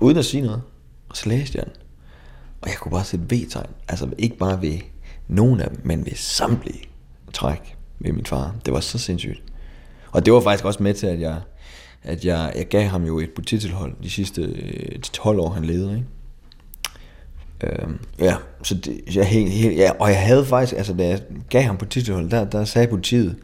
uden 0.00 0.16
at 0.16 0.24
sige 0.24 0.42
noget. 0.42 0.62
Og 1.08 1.16
så 1.16 1.28
læste 1.28 1.58
jeg 1.58 1.64
den. 1.64 1.72
Og 2.60 2.68
jeg 2.68 2.76
kunne 2.76 2.92
bare 2.92 3.04
sætte 3.04 3.24
V-tegn. 3.24 3.70
Altså 3.88 4.08
ikke 4.18 4.36
bare 4.36 4.62
ved 4.62 4.78
nogen 5.28 5.60
af 5.60 5.68
dem, 5.70 5.80
men 5.84 6.06
ved 6.06 6.12
samtlige 6.14 6.82
træk 7.32 7.76
med 7.98 8.12
min 8.12 8.26
far. 8.26 8.54
Det 8.64 8.74
var 8.74 8.80
så 8.80 8.98
sindssygt. 8.98 9.42
Og 10.10 10.26
det 10.26 10.32
var 10.32 10.40
faktisk 10.40 10.64
også 10.64 10.82
med 10.82 10.94
til, 10.94 11.06
at 11.06 11.20
jeg, 11.20 11.40
at 12.02 12.24
jeg, 12.24 12.52
jeg 12.56 12.68
gav 12.68 12.88
ham 12.88 13.04
jo 13.04 13.18
et 13.18 13.30
butitilhold 13.30 13.94
de 14.02 14.10
sidste 14.10 14.42
øh, 14.42 14.98
12 15.00 15.40
år, 15.40 15.50
han 15.50 15.64
levede. 15.64 15.94
Ikke? 15.94 16.06
Øhm, 17.62 17.98
ja, 18.20 18.34
så 18.62 18.74
det, 18.74 19.00
jeg, 19.14 19.26
helt, 19.26 19.50
helt, 19.50 19.76
ja, 19.76 19.90
og 20.00 20.08
jeg 20.08 20.20
havde 20.20 20.44
faktisk, 20.44 20.76
altså 20.76 20.94
da 20.94 21.08
jeg 21.08 21.20
gav 21.50 21.62
ham 21.62 21.76
polititilhold, 21.76 22.30
der, 22.30 22.44
der 22.44 22.64
sagde 22.64 22.88
politiet, 22.88 23.36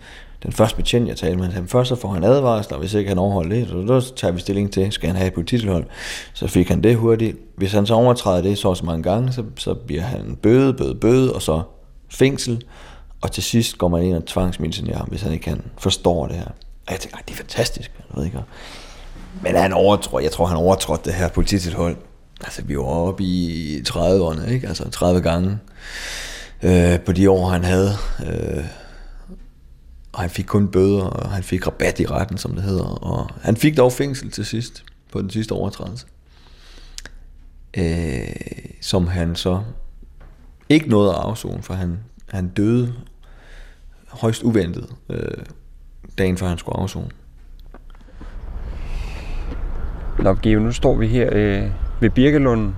den 0.42 0.52
første 0.52 0.76
betjent, 0.76 1.08
jeg 1.08 1.16
talte 1.16 1.36
med, 1.36 1.48
han 1.48 1.68
først 1.68 1.88
så 1.88 1.96
får 1.96 2.08
han 2.08 2.24
advarsler, 2.24 2.78
hvis 2.78 2.94
ikke 2.94 3.08
han 3.08 3.18
overholder 3.18 3.56
det, 3.56 3.68
så 3.68 4.00
så 4.00 4.14
tager 4.14 4.32
vi 4.32 4.40
stilling 4.40 4.72
til, 4.72 4.92
skal 4.92 5.06
han 5.06 5.16
have 5.16 5.26
et 5.26 5.34
polititilhold. 5.34 5.84
Så 6.32 6.46
fik 6.46 6.68
han 6.68 6.82
det 6.82 6.96
hurtigt. 6.96 7.36
Hvis 7.56 7.72
han 7.72 7.86
så 7.86 7.94
overtræder 7.94 8.42
det 8.42 8.58
så 8.58 8.74
så 8.74 8.84
mange 8.84 9.02
gange, 9.02 9.32
så, 9.32 9.44
så 9.56 9.74
bliver 9.74 10.02
han 10.02 10.38
bøde, 10.42 10.74
bøde, 10.74 10.94
bøde, 10.94 11.32
og 11.34 11.42
så 11.42 11.62
fængsel. 12.08 12.64
Og 13.20 13.32
til 13.32 13.42
sidst 13.42 13.78
går 13.78 13.88
man 13.88 14.02
ind 14.02 14.16
og 14.16 14.26
tvangsmedicinerer 14.26 14.98
ham, 14.98 15.08
hvis 15.08 15.22
han 15.22 15.32
ikke 15.32 15.44
kan 15.44 15.62
forstå 15.78 16.26
det 16.26 16.36
her. 16.36 16.46
Og 16.86 16.92
jeg 16.92 17.00
tænker, 17.00 17.18
det 17.18 17.32
er 17.32 17.36
fantastisk. 17.36 17.92
Jeg 17.98 18.16
ved 18.16 18.24
ikke. 18.24 18.38
Men 19.42 19.56
han 19.56 19.72
overtrådte, 19.72 20.24
jeg 20.24 20.32
tror, 20.32 20.46
han 20.46 20.56
overtrådte 20.56 21.04
det 21.04 21.14
her 21.14 21.28
polititilhold. 21.28 21.96
Altså, 22.42 22.62
vi 22.62 22.76
var 22.76 22.82
oppe 22.82 23.24
i 23.24 23.78
30'erne, 23.88 24.50
ikke? 24.50 24.68
Altså 24.68 24.90
30 24.90 25.20
gange 25.20 25.58
øh, 26.62 27.00
på 27.00 27.12
de 27.12 27.30
år, 27.30 27.48
han 27.48 27.64
havde. 27.64 27.92
Øh, 28.26 28.64
og 30.12 30.20
han 30.20 30.30
fik 30.30 30.44
kun 30.44 30.68
bøder, 30.68 31.04
og 31.04 31.30
han 31.30 31.42
fik 31.42 31.66
rabat 31.66 32.00
i 32.00 32.06
retten, 32.06 32.38
som 32.38 32.54
det 32.54 32.62
hedder. 32.62 32.84
Og 32.84 33.30
han 33.42 33.56
fik 33.56 33.76
dog 33.76 33.92
fængsel 33.92 34.30
til 34.30 34.46
sidst, 34.46 34.84
på 35.12 35.20
den 35.20 35.30
sidste 35.30 35.52
overtrædelse. 35.52 36.06
Øh, 37.76 38.26
som 38.80 39.06
han 39.06 39.36
så 39.36 39.62
ikke 40.68 40.88
nåede 40.88 41.10
at 41.10 41.16
afzone, 41.16 41.62
for 41.62 41.74
han, 41.74 41.98
han 42.28 42.48
døde 42.48 42.94
højst 44.08 44.42
uventet 44.42 44.86
øh, 45.08 45.44
dagen 46.18 46.36
før 46.36 46.48
han 46.48 46.58
skulle 46.58 46.78
afzone. 46.78 47.10
Nå, 50.18 50.34
Geo, 50.34 50.60
nu 50.60 50.72
står 50.72 50.96
vi 50.96 51.06
her 51.06 51.28
øh, 51.32 51.70
ved 52.02 52.10
Birkelunden. 52.10 52.76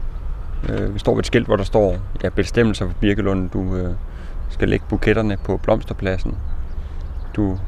Øh, 0.68 0.94
vi 0.94 0.98
står 0.98 1.12
ved 1.12 1.18
et 1.18 1.26
skilt, 1.26 1.46
hvor 1.46 1.56
der 1.56 1.64
står 1.64 1.96
ja, 2.22 2.28
bestemmelser 2.28 2.86
for 2.86 2.94
Birkelunden. 3.00 3.48
Du 3.48 3.76
øh, 3.76 3.94
skal 4.50 4.68
lægge 4.68 4.84
buketterne 4.88 5.36
på 5.36 5.56
blomsterpladsen. 5.56 6.36
Du 7.36 7.58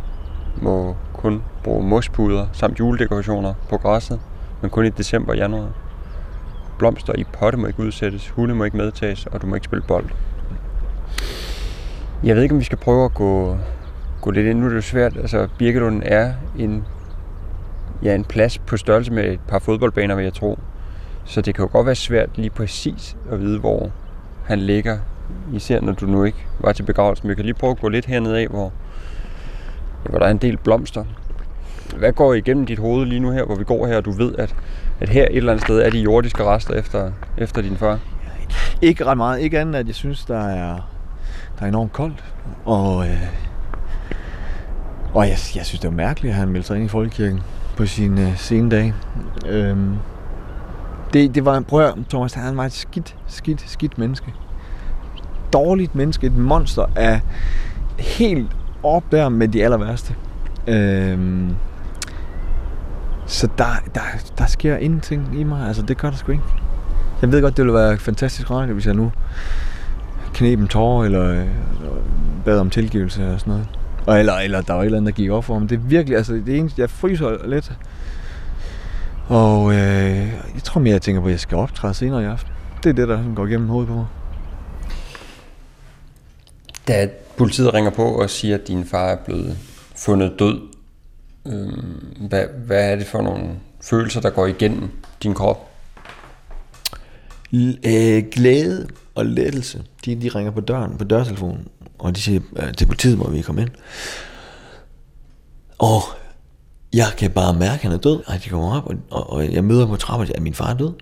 må 0.62 0.96
kun 1.12 1.42
bruge 1.64 1.88
mospuder 1.88 2.46
samt 2.52 2.78
juledekorationer 2.78 3.54
på 3.70 3.76
græsset, 3.76 4.20
men 4.62 4.70
kun 4.70 4.86
i 4.86 4.88
december 4.90 5.32
og 5.32 5.36
januar. 5.36 5.68
Blomster 6.78 7.12
i 7.18 7.25
potte 7.25 7.58
må 7.58 7.66
ikke 7.66 7.80
udsættes, 7.80 8.28
hunde 8.28 8.54
må 8.54 8.64
ikke 8.64 8.76
medtages, 8.76 9.26
og 9.26 9.42
du 9.42 9.46
må 9.46 9.54
ikke 9.54 9.64
spille 9.64 9.84
bold. 9.88 10.06
Jeg 12.25 12.36
ved 12.36 12.42
ikke, 12.42 12.54
om 12.54 12.58
vi 12.58 12.64
skal 12.64 12.78
prøve 12.78 13.04
at 13.04 13.14
gå, 13.14 13.58
gå 14.20 14.30
lidt 14.30 14.46
ind. 14.46 14.58
Nu 14.58 14.64
er 14.64 14.68
det 14.68 14.76
jo 14.76 14.80
svært. 14.80 15.16
Altså, 15.16 15.48
Birkelunden 15.58 16.02
er 16.04 16.32
en, 16.58 16.84
ja, 18.02 18.14
en 18.14 18.25
plads 18.25 18.58
på 18.58 18.76
størrelse 18.76 19.12
med 19.12 19.25
et 19.25 19.40
par 19.48 19.58
fodboldbaner, 19.58 20.14
vil 20.14 20.25
jeg 20.25 20.34
tro. 20.34 20.58
Så 21.26 21.40
det 21.40 21.54
kan 21.54 21.64
jo 21.64 21.68
godt 21.73 21.87
være 21.87 21.95
svært 21.95 22.28
lige 22.37 22.50
præcis 22.50 23.16
at 23.30 23.40
vide, 23.40 23.59
hvor 23.59 23.90
han 24.45 24.59
ligger. 24.59 24.99
Især 25.52 25.80
når 25.80 25.92
du 25.92 26.06
nu 26.06 26.25
ikke 26.25 26.47
var 26.61 26.73
til 26.73 26.83
begravelsen. 26.83 27.28
Vi 27.28 27.35
kan 27.35 27.45
lige 27.45 27.54
prøve 27.54 27.71
at 27.71 27.80
gå 27.80 27.88
lidt 27.88 28.06
hernede 28.06 28.38
af, 28.38 28.49
hvor, 28.49 28.73
hvor 30.04 30.18
der 30.18 30.26
er 30.26 30.30
en 30.30 30.38
del 30.38 30.56
blomster. 30.56 31.04
Hvad 31.97 32.12
går 32.12 32.35
igennem 32.35 32.66
dit 32.66 32.78
hoved 32.78 33.06
lige 33.06 33.21
nu 33.21 33.30
her, 33.30 33.45
hvor 33.45 33.54
vi 33.54 33.64
går 33.64 33.87
her, 33.87 33.97
og 33.97 34.04
du 34.04 34.11
ved, 34.11 34.35
at, 34.38 34.54
at 35.00 35.09
her 35.09 35.23
et 35.23 35.37
eller 35.37 35.52
andet 35.52 35.64
sted 35.64 35.78
er 35.78 35.90
de 35.90 35.99
jordiske 35.99 36.45
rester 36.45 36.75
efter, 36.75 37.12
efter 37.38 37.62
din 37.62 37.76
far? 37.76 37.99
Ikke 38.83 39.04
ret 39.04 39.16
meget. 39.16 39.40
Ikke 39.40 39.61
andet, 39.61 39.75
at 39.75 39.87
jeg 39.87 39.95
synes, 39.95 40.25
der 40.25 40.49
er, 40.49 40.90
der 41.59 41.64
er 41.64 41.68
enormt 41.68 41.92
koldt. 41.92 42.25
Og, 42.64 43.06
øh, 43.06 43.23
og 45.14 45.23
jeg, 45.25 45.37
jeg 45.54 45.66
synes, 45.66 45.80
det 45.80 45.85
er 45.85 45.92
mærkeligt, 45.92 46.33
at 46.33 46.38
han 46.38 46.49
meldte 46.49 46.66
sig 46.66 46.76
ind 46.76 46.85
i 46.85 46.88
folkekirken 46.88 47.40
på 47.76 47.87
sin 47.87 48.18
øh, 48.18 48.37
sene 48.37 48.71
dag. 48.71 48.95
Øhm, 49.47 49.97
det, 51.16 51.35
det 51.35 51.44
var, 51.44 51.61
prøv 51.61 51.87
at, 51.87 51.94
Thomas, 52.08 52.35
han 52.35 52.56
var 52.56 52.64
et 52.64 52.73
skidt, 52.73 53.16
skidt, 53.26 53.70
skidt 53.70 53.99
menneske. 53.99 54.35
Dårligt 55.52 55.94
menneske, 55.94 56.26
et 56.26 56.37
monster 56.37 56.87
af 56.96 57.20
helt 57.99 58.50
op 58.82 59.04
der 59.12 59.28
med 59.28 59.49
de 59.49 59.64
aller 59.64 59.76
værste. 59.76 60.14
Øhm, 60.66 61.50
så 63.26 63.49
der, 63.58 63.64
der, 63.94 64.00
der 64.38 64.46
sker 64.46 64.76
ingenting 64.76 65.40
i 65.40 65.44
mig. 65.44 65.66
Altså, 65.66 65.82
det 65.82 65.99
gør 65.99 66.11
der 66.11 66.16
sgu 66.16 66.32
ikke. 66.32 66.44
Jeg 67.23 67.32
ved 67.32 67.42
godt, 67.42 67.56
det 67.56 67.64
ville 67.64 67.78
være 67.78 67.99
fantastisk 67.99 68.50
rart, 68.50 68.68
hvis 68.68 68.87
jeg 68.87 68.94
nu 68.94 69.12
knep 70.35 70.58
en 70.58 70.68
tårer, 70.68 71.04
eller 71.04 71.30
eller 71.30 71.46
bad 72.44 72.58
om 72.58 72.70
tilgivelse 72.70 73.32
og 73.32 73.40
sådan 73.40 73.50
noget. 73.50 73.68
Og 74.06 74.18
eller, 74.18 74.35
eller 74.35 74.61
der 74.61 74.73
var 74.73 74.80
et 74.80 74.85
eller 74.85 74.99
andet, 74.99 75.16
der 75.16 75.23
gik 75.23 75.30
op 75.30 75.44
for 75.44 75.54
ham. 75.54 75.68
Det 75.68 75.76
er 75.76 75.80
virkelig, 75.80 76.16
altså 76.16 76.32
det 76.32 76.58
eneste, 76.58 76.80
jeg 76.80 76.90
fryser 76.90 77.49
lidt. 77.49 77.73
Og 79.28 79.73
øh, 79.73 80.33
jeg 80.54 80.62
tror 80.64 80.80
mere, 80.80 80.92
jeg 80.92 81.02
tænker 81.02 81.21
på, 81.21 81.26
at 81.26 81.33
jeg 81.33 81.40
skal 81.40 81.56
optræde 81.56 81.95
senere 81.95 82.23
i 82.23 82.26
aften. 82.26 82.52
Det 82.83 82.90
er 82.90 82.95
det, 82.95 83.09
der 83.09 83.35
går 83.35 83.47
igennem 83.47 83.68
hovedet 83.68 83.88
på 83.88 83.95
mig. 83.95 84.06
Da 86.88 87.09
politiet 87.37 87.75
ringer 87.75 87.90
på 87.90 88.04
og 88.04 88.30
siger, 88.30 88.54
at 88.54 88.68
din 88.68 88.85
far 88.85 89.06
er 89.09 89.16
blevet 89.25 89.59
fundet 89.97 90.33
død, 90.38 90.61
øh, 91.47 92.28
hvad, 92.28 92.45
hvad 92.66 92.92
er 92.92 92.97
det 92.97 93.06
for 93.06 93.23
nogle 93.23 93.49
følelser, 93.80 94.21
der 94.21 94.30
går 94.30 94.47
igennem 94.47 94.90
din 95.23 95.35
krop? 95.35 95.71
L- 97.54 97.88
øh, 97.88 98.25
glæde 98.33 98.88
og 99.14 99.26
lettelse. 99.26 99.85
De, 100.04 100.14
de 100.23 100.28
ringer 100.28 100.52
på 100.52 100.61
døren, 100.61 100.99
på 100.99 101.04
dørtelefonen, 101.04 101.68
og 101.99 102.16
de 102.16 102.21
siger, 102.21 102.40
øh, 102.56 102.75
til 102.75 102.87
politiet 102.87 103.18
må 103.18 103.30
vi 103.30 103.42
komme 103.42 103.62
ind. 103.62 103.71
Og 105.78 106.00
jeg 106.97 107.07
kan 107.19 107.31
bare 107.31 107.55
mærke, 107.55 107.75
at 107.75 107.81
han 107.81 107.93
er 107.93 107.97
død. 107.97 108.23
Og 108.26 108.45
de 108.45 108.49
kommer 108.49 108.76
op, 108.76 108.87
og, 108.87 108.97
og, 109.11 109.33
og 109.33 109.53
jeg 109.53 109.65
møder 109.65 109.87
på 109.87 109.97
trappen 109.97 110.21
og 110.21 110.26
siger, 110.26 110.37
at 110.37 110.43
min 110.43 110.55
far 110.55 110.71
er 110.71 110.76
død. 110.76 110.93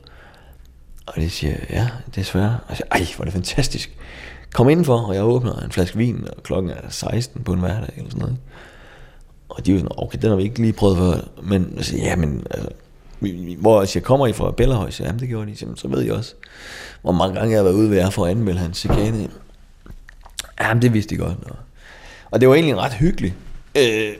Og 1.06 1.14
de 1.16 1.30
siger, 1.30 1.56
ja, 1.70 1.88
desværre. 2.14 2.58
Og 2.62 2.68
jeg 2.68 2.76
siger, 2.76 2.88
ej, 2.90 3.06
hvor 3.16 3.22
er 3.22 3.24
det 3.24 3.32
fantastisk. 3.32 3.96
Kom 4.54 4.68
indenfor, 4.68 5.00
og 5.00 5.14
jeg 5.14 5.24
åbner 5.24 5.60
en 5.60 5.72
flaske 5.72 5.96
vin, 5.96 6.28
og 6.36 6.42
klokken 6.42 6.70
er 6.70 6.90
16 6.90 7.44
på 7.44 7.52
en 7.52 7.60
hverdag, 7.60 7.94
eller 7.96 8.10
sådan 8.10 8.20
noget. 8.20 8.36
Og 9.48 9.66
de 9.66 9.70
er 9.70 9.74
jo 9.74 9.80
sådan, 9.80 9.96
okay, 9.98 10.18
den 10.22 10.30
har 10.30 10.36
vi 10.36 10.42
ikke 10.42 10.58
lige 10.58 10.72
prøvet 10.72 10.98
før. 10.98 11.42
Men 11.42 11.72
jeg 11.76 11.84
siger, 11.84 12.04
ja, 12.04 12.16
men 12.16 12.46
altså, 12.50 12.70
hvor 13.58 13.80
jeg 13.80 13.88
siger, 13.88 14.04
kommer 14.04 14.26
I 14.26 14.32
fra 14.32 14.50
Bellahøj? 14.50 14.90
Så, 14.90 15.04
jamen 15.04 15.20
det 15.20 15.28
gjorde 15.28 15.50
de. 15.50 15.56
Jamen, 15.60 15.76
så 15.76 15.88
ved 15.88 16.02
jeg 16.02 16.12
også, 16.12 16.34
hvor 17.02 17.12
mange 17.12 17.34
gange 17.34 17.50
jeg 17.50 17.58
har 17.58 17.64
været 17.64 17.74
ude 17.74 17.90
ved 17.90 17.96
jer 17.96 18.10
for 18.10 18.24
at 18.24 18.30
anmelde 18.30 18.60
hans 18.60 18.78
chikane. 18.78 19.28
Jamen 20.60 20.82
det 20.82 20.94
vidste 20.94 21.14
de 21.14 21.20
godt. 21.20 21.36
Og, 21.44 21.56
og 22.30 22.40
det 22.40 22.48
var 22.48 22.54
egentlig 22.54 22.76
ret 22.76 22.92
hyggeligt. 22.92 23.34
Øh, 23.78 24.12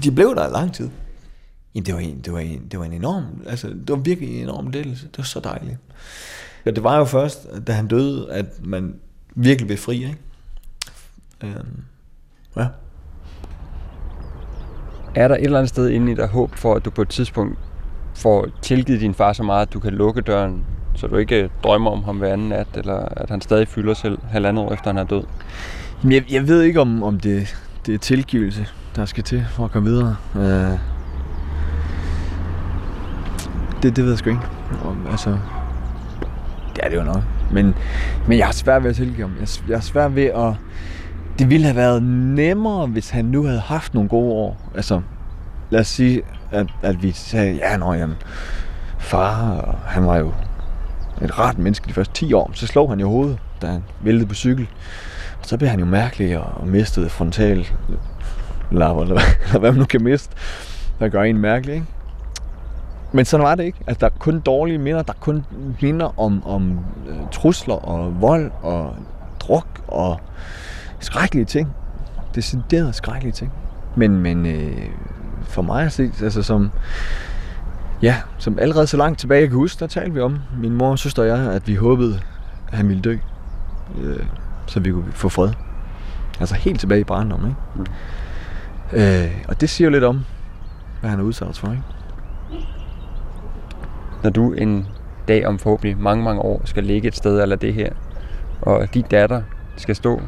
de 0.00 0.10
blev 0.10 0.34
der 0.34 0.48
i 0.48 0.52
lang 0.52 0.74
tid. 0.74 0.90
Jamen, 1.74 1.86
det 1.86 1.94
var 1.94 2.00
en, 2.00 2.20
det 2.20 2.32
var 2.32 2.38
en, 2.38 2.66
det 2.70 2.78
var 2.78 2.84
en 2.84 2.92
enorm, 2.92 3.24
altså, 3.46 3.68
det 3.68 3.88
var 3.88 3.96
virkelig 3.96 4.36
en 4.36 4.42
enorm 4.42 4.70
lettelse. 4.70 5.06
Det 5.06 5.18
var 5.18 5.24
så 5.24 5.40
dejligt. 5.40 5.78
Ja, 6.66 6.70
det 6.70 6.84
var 6.84 6.98
jo 6.98 7.04
først, 7.04 7.46
da 7.66 7.72
han 7.72 7.86
døde, 7.86 8.32
at 8.32 8.46
man 8.64 8.94
virkelig 9.34 9.66
blev 9.66 9.78
fri, 9.78 9.96
ikke? 9.96 10.18
Øhm, 11.42 11.82
ja. 12.56 12.66
Er 15.14 15.28
der 15.28 15.34
et 15.34 15.44
eller 15.44 15.58
andet 15.58 15.68
sted 15.68 15.88
inde 15.88 16.12
i 16.12 16.14
dig 16.14 16.28
håb 16.28 16.54
for, 16.54 16.74
at 16.74 16.84
du 16.84 16.90
på 16.90 17.02
et 17.02 17.08
tidspunkt 17.08 17.58
får 18.14 18.48
tilgivet 18.62 19.00
din 19.00 19.14
far 19.14 19.32
så 19.32 19.42
meget, 19.42 19.66
at 19.66 19.72
du 19.72 19.80
kan 19.80 19.92
lukke 19.92 20.20
døren, 20.20 20.64
så 20.94 21.06
du 21.06 21.16
ikke 21.16 21.50
drømmer 21.64 21.90
om 21.90 22.04
ham 22.04 22.18
hver 22.18 22.32
anden 22.32 22.48
nat, 22.48 22.66
eller 22.74 22.94
at 22.94 23.30
han 23.30 23.40
stadig 23.40 23.68
fylder 23.68 23.94
selv 23.94 24.18
halvandet 24.22 24.64
år 24.64 24.72
efter 24.72 24.86
han 24.86 24.98
er 24.98 25.04
død? 25.04 25.24
Jeg, 26.04 26.32
jeg 26.32 26.48
ved 26.48 26.62
ikke, 26.62 26.80
om, 26.80 27.02
om 27.02 27.20
det, 27.20 27.56
det 27.86 27.94
er 27.94 27.98
tilgivelse, 27.98 28.66
der 28.96 29.04
skal 29.04 29.24
til 29.24 29.46
for 29.50 29.64
at 29.64 29.70
komme 29.70 29.88
videre. 29.88 30.16
Øh, 30.36 30.78
det, 33.82 33.96
det 33.96 34.04
ved 34.04 34.10
jeg 34.10 34.18
sgu 34.18 34.30
ikke. 34.30 34.42
Om, 34.84 35.06
altså, 35.10 35.38
det 36.76 36.84
er 36.84 36.88
det 36.88 36.96
jo 36.96 37.02
nok. 37.02 37.22
Men, 37.52 37.74
men 38.28 38.38
jeg 38.38 38.46
har 38.46 38.52
svært 38.52 38.82
ved 38.82 38.90
at 38.90 38.96
tilgive 38.96 39.28
ham. 39.28 39.36
Jeg, 39.40 39.48
jeg 39.68 39.76
har 39.76 39.82
svært 39.82 40.14
ved 40.14 40.24
at... 40.24 40.54
Det 41.38 41.50
ville 41.50 41.66
have 41.66 41.76
været 41.76 42.02
nemmere, 42.02 42.86
hvis 42.86 43.10
han 43.10 43.24
nu 43.24 43.44
havde 43.44 43.60
haft 43.60 43.94
nogle 43.94 44.08
gode 44.08 44.32
år. 44.32 44.70
Altså, 44.74 45.00
lad 45.70 45.80
os 45.80 45.88
sige, 45.88 46.22
at, 46.50 46.66
at 46.82 47.02
vi 47.02 47.12
sagde, 47.12 47.54
ja, 47.54 47.76
nå, 47.76 47.92
jamen, 47.92 48.16
far, 48.98 49.78
han 49.86 50.06
var 50.06 50.16
jo 50.16 50.32
et 51.22 51.38
rart 51.38 51.58
menneske 51.58 51.88
de 51.88 51.94
første 51.94 52.14
10 52.14 52.32
år. 52.32 52.50
Så 52.54 52.66
slog 52.66 52.90
han 52.90 53.00
jo 53.00 53.08
hovedet, 53.08 53.38
da 53.62 53.66
han 53.66 53.82
væltede 54.00 54.26
på 54.28 54.34
cykel. 54.34 54.68
Og 55.40 55.46
så 55.46 55.56
blev 55.56 55.70
han 55.70 55.80
jo 55.80 55.86
mærkelig 55.86 56.38
og 56.38 56.68
mistede 56.68 57.08
frontal 57.08 57.68
lapper, 58.72 59.02
eller, 59.02 59.20
eller 59.46 59.58
hvad 59.58 59.72
man 59.72 59.78
nu 59.78 59.84
kan 59.84 60.04
miste, 60.04 60.34
der 61.00 61.08
gør 61.08 61.22
en 61.22 61.38
mærkelig, 61.38 61.74
ikke? 61.74 61.86
Men 63.12 63.24
sådan 63.24 63.44
var 63.44 63.54
det 63.54 63.64
ikke. 63.64 63.78
Altså, 63.86 64.00
der 64.00 64.06
er 64.06 64.18
kun 64.18 64.40
dårlige 64.40 64.78
minder. 64.78 65.02
Der 65.02 65.12
er 65.12 65.16
kun 65.20 65.44
minder 65.82 66.20
om, 66.20 66.46
om 66.46 66.78
øh, 67.08 67.16
trusler 67.32 67.74
og 67.74 68.20
vold 68.20 68.50
og 68.62 68.96
druk 69.40 69.66
og 69.88 70.20
skrækkelige 71.00 71.44
ting. 71.44 71.74
Decideret 72.34 72.94
skrækkelige 72.94 73.32
ting. 73.32 73.52
Men, 73.96 74.20
men 74.20 74.46
øh, 74.46 74.86
for 75.42 75.62
mig 75.62 75.84
at 75.84 75.92
se, 75.92 76.10
altså 76.22 76.42
som, 76.42 76.70
ja, 78.02 78.16
som 78.38 78.58
allerede 78.58 78.86
så 78.86 78.96
langt 78.96 79.18
tilbage 79.18 79.40
jeg 79.40 79.48
kan 79.48 79.56
huske, 79.56 79.80
der 79.80 79.86
talte 79.86 80.14
vi 80.14 80.20
om, 80.20 80.38
min 80.58 80.72
mor 80.72 80.90
og 80.90 80.98
søster 80.98 81.22
og 81.22 81.28
jeg, 81.28 81.38
at 81.38 81.68
vi 81.68 81.74
håbede, 81.74 82.20
at 82.70 82.76
han 82.76 82.88
ville 82.88 83.02
dø. 83.02 83.16
Øh, 84.02 84.26
så 84.66 84.80
vi 84.80 84.92
kunne 84.92 85.12
få 85.12 85.28
fred. 85.28 85.50
Altså 86.40 86.54
helt 86.54 86.80
tilbage 86.80 87.00
i 87.00 87.04
barndommen, 87.04 87.48
ikke? 87.48 87.60
Mm. 87.74 87.86
Øh, 88.92 89.44
og 89.48 89.60
det 89.60 89.70
siger 89.70 89.88
jo 89.88 89.92
lidt 89.92 90.04
om, 90.04 90.24
hvad 91.00 91.10
han 91.10 91.20
er 91.20 91.24
udsat 91.24 91.58
for, 91.58 91.70
ikke? 91.70 91.82
Når 94.22 94.30
du 94.30 94.52
en 94.52 94.88
dag 95.28 95.46
om 95.46 95.58
forhåbentlig 95.58 95.98
mange, 95.98 96.24
mange 96.24 96.42
år 96.42 96.62
skal 96.64 96.84
ligge 96.84 97.08
et 97.08 97.16
sted 97.16 97.42
eller 97.42 97.56
det 97.56 97.74
her, 97.74 97.92
og 98.62 98.94
din 98.94 99.04
datter 99.10 99.42
skal 99.76 99.96
stå 99.96 100.20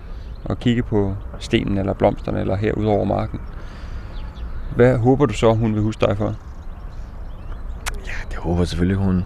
og 0.45 0.59
kigge 0.59 0.83
på 0.83 1.15
stenen 1.39 1.79
eller 1.79 1.93
blomsterne 1.93 2.41
eller 2.41 2.57
her 2.57 2.73
ud 2.73 2.85
over 2.85 3.05
marken, 3.05 3.41
hvad 4.77 4.99
håber 4.99 5.27
du 5.27 5.33
så, 5.33 5.53
hun 5.53 5.75
vil 5.75 5.83
huske 5.83 6.07
dig 6.07 6.17
for? 6.17 6.35
Ja, 8.07 8.13
det 8.31 8.37
håber 8.37 8.65
selvfølgelig, 8.65 8.97
hun 8.97 9.25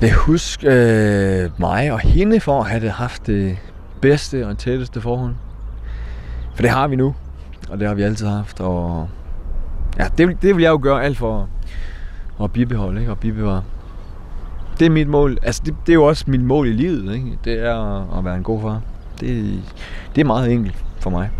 vil 0.00 0.12
huske 0.12 0.66
øh, 0.66 1.50
mig 1.60 1.92
og 1.92 2.00
hende 2.00 2.40
for 2.40 2.60
at 2.60 2.70
have 2.70 2.80
det 2.80 2.90
haft 2.90 3.26
det 3.26 3.58
bedste 4.00 4.46
og 4.46 4.58
tætteste 4.58 5.00
forhold. 5.00 5.34
For 6.54 6.62
det 6.62 6.70
har 6.70 6.88
vi 6.88 6.96
nu, 6.96 7.14
og 7.70 7.80
det 7.80 7.88
har 7.88 7.94
vi 7.94 8.02
altid 8.02 8.26
haft. 8.26 8.60
Og 8.60 9.08
ja, 9.98 10.08
det, 10.18 10.42
det 10.42 10.56
vil 10.56 10.62
jeg 10.62 10.70
jo 10.70 10.78
gøre 10.82 11.04
alt 11.04 11.18
for 11.18 11.48
at 12.42 12.52
bibeholde 12.52 13.00
ikke? 13.00 13.12
og 13.12 13.18
bibevare. 13.18 13.62
Det 14.78 14.86
er 14.86 14.90
mit 14.90 15.08
mål. 15.08 15.38
Altså, 15.42 15.62
det, 15.64 15.74
det 15.86 15.92
er 15.92 15.94
jo 15.94 16.04
også 16.04 16.24
mit 16.28 16.40
mål 16.40 16.68
i 16.68 16.72
livet. 16.72 17.14
Ikke? 17.14 17.38
Det 17.44 17.66
er 17.66 18.18
at 18.18 18.24
være 18.24 18.36
en 18.36 18.42
god 18.42 18.60
far. 18.60 18.80
Det, 19.20 19.62
det 20.14 20.20
er 20.20 20.24
meget 20.24 20.52
enkelt 20.52 20.84
for 21.00 21.10
mig. 21.10 21.30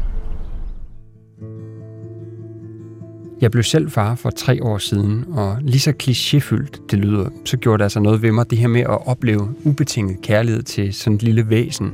Jeg 3.40 3.50
blev 3.50 3.62
selv 3.62 3.90
far 3.90 4.14
for 4.14 4.30
tre 4.30 4.62
år 4.62 4.78
siden, 4.78 5.24
og 5.32 5.56
lige 5.60 5.80
så 5.80 5.92
klichéfyldt 6.02 6.86
det 6.90 6.98
lyder, 6.98 7.28
så 7.44 7.56
gjorde 7.56 7.78
det 7.78 7.82
altså 7.82 8.00
noget 8.00 8.22
ved 8.22 8.32
mig, 8.32 8.50
det 8.50 8.58
her 8.58 8.68
med 8.68 8.80
at 8.80 9.06
opleve 9.06 9.54
ubetinget 9.64 10.22
kærlighed 10.22 10.62
til 10.62 10.94
sådan 10.94 11.16
et 11.16 11.22
lille 11.22 11.50
væsen. 11.50 11.92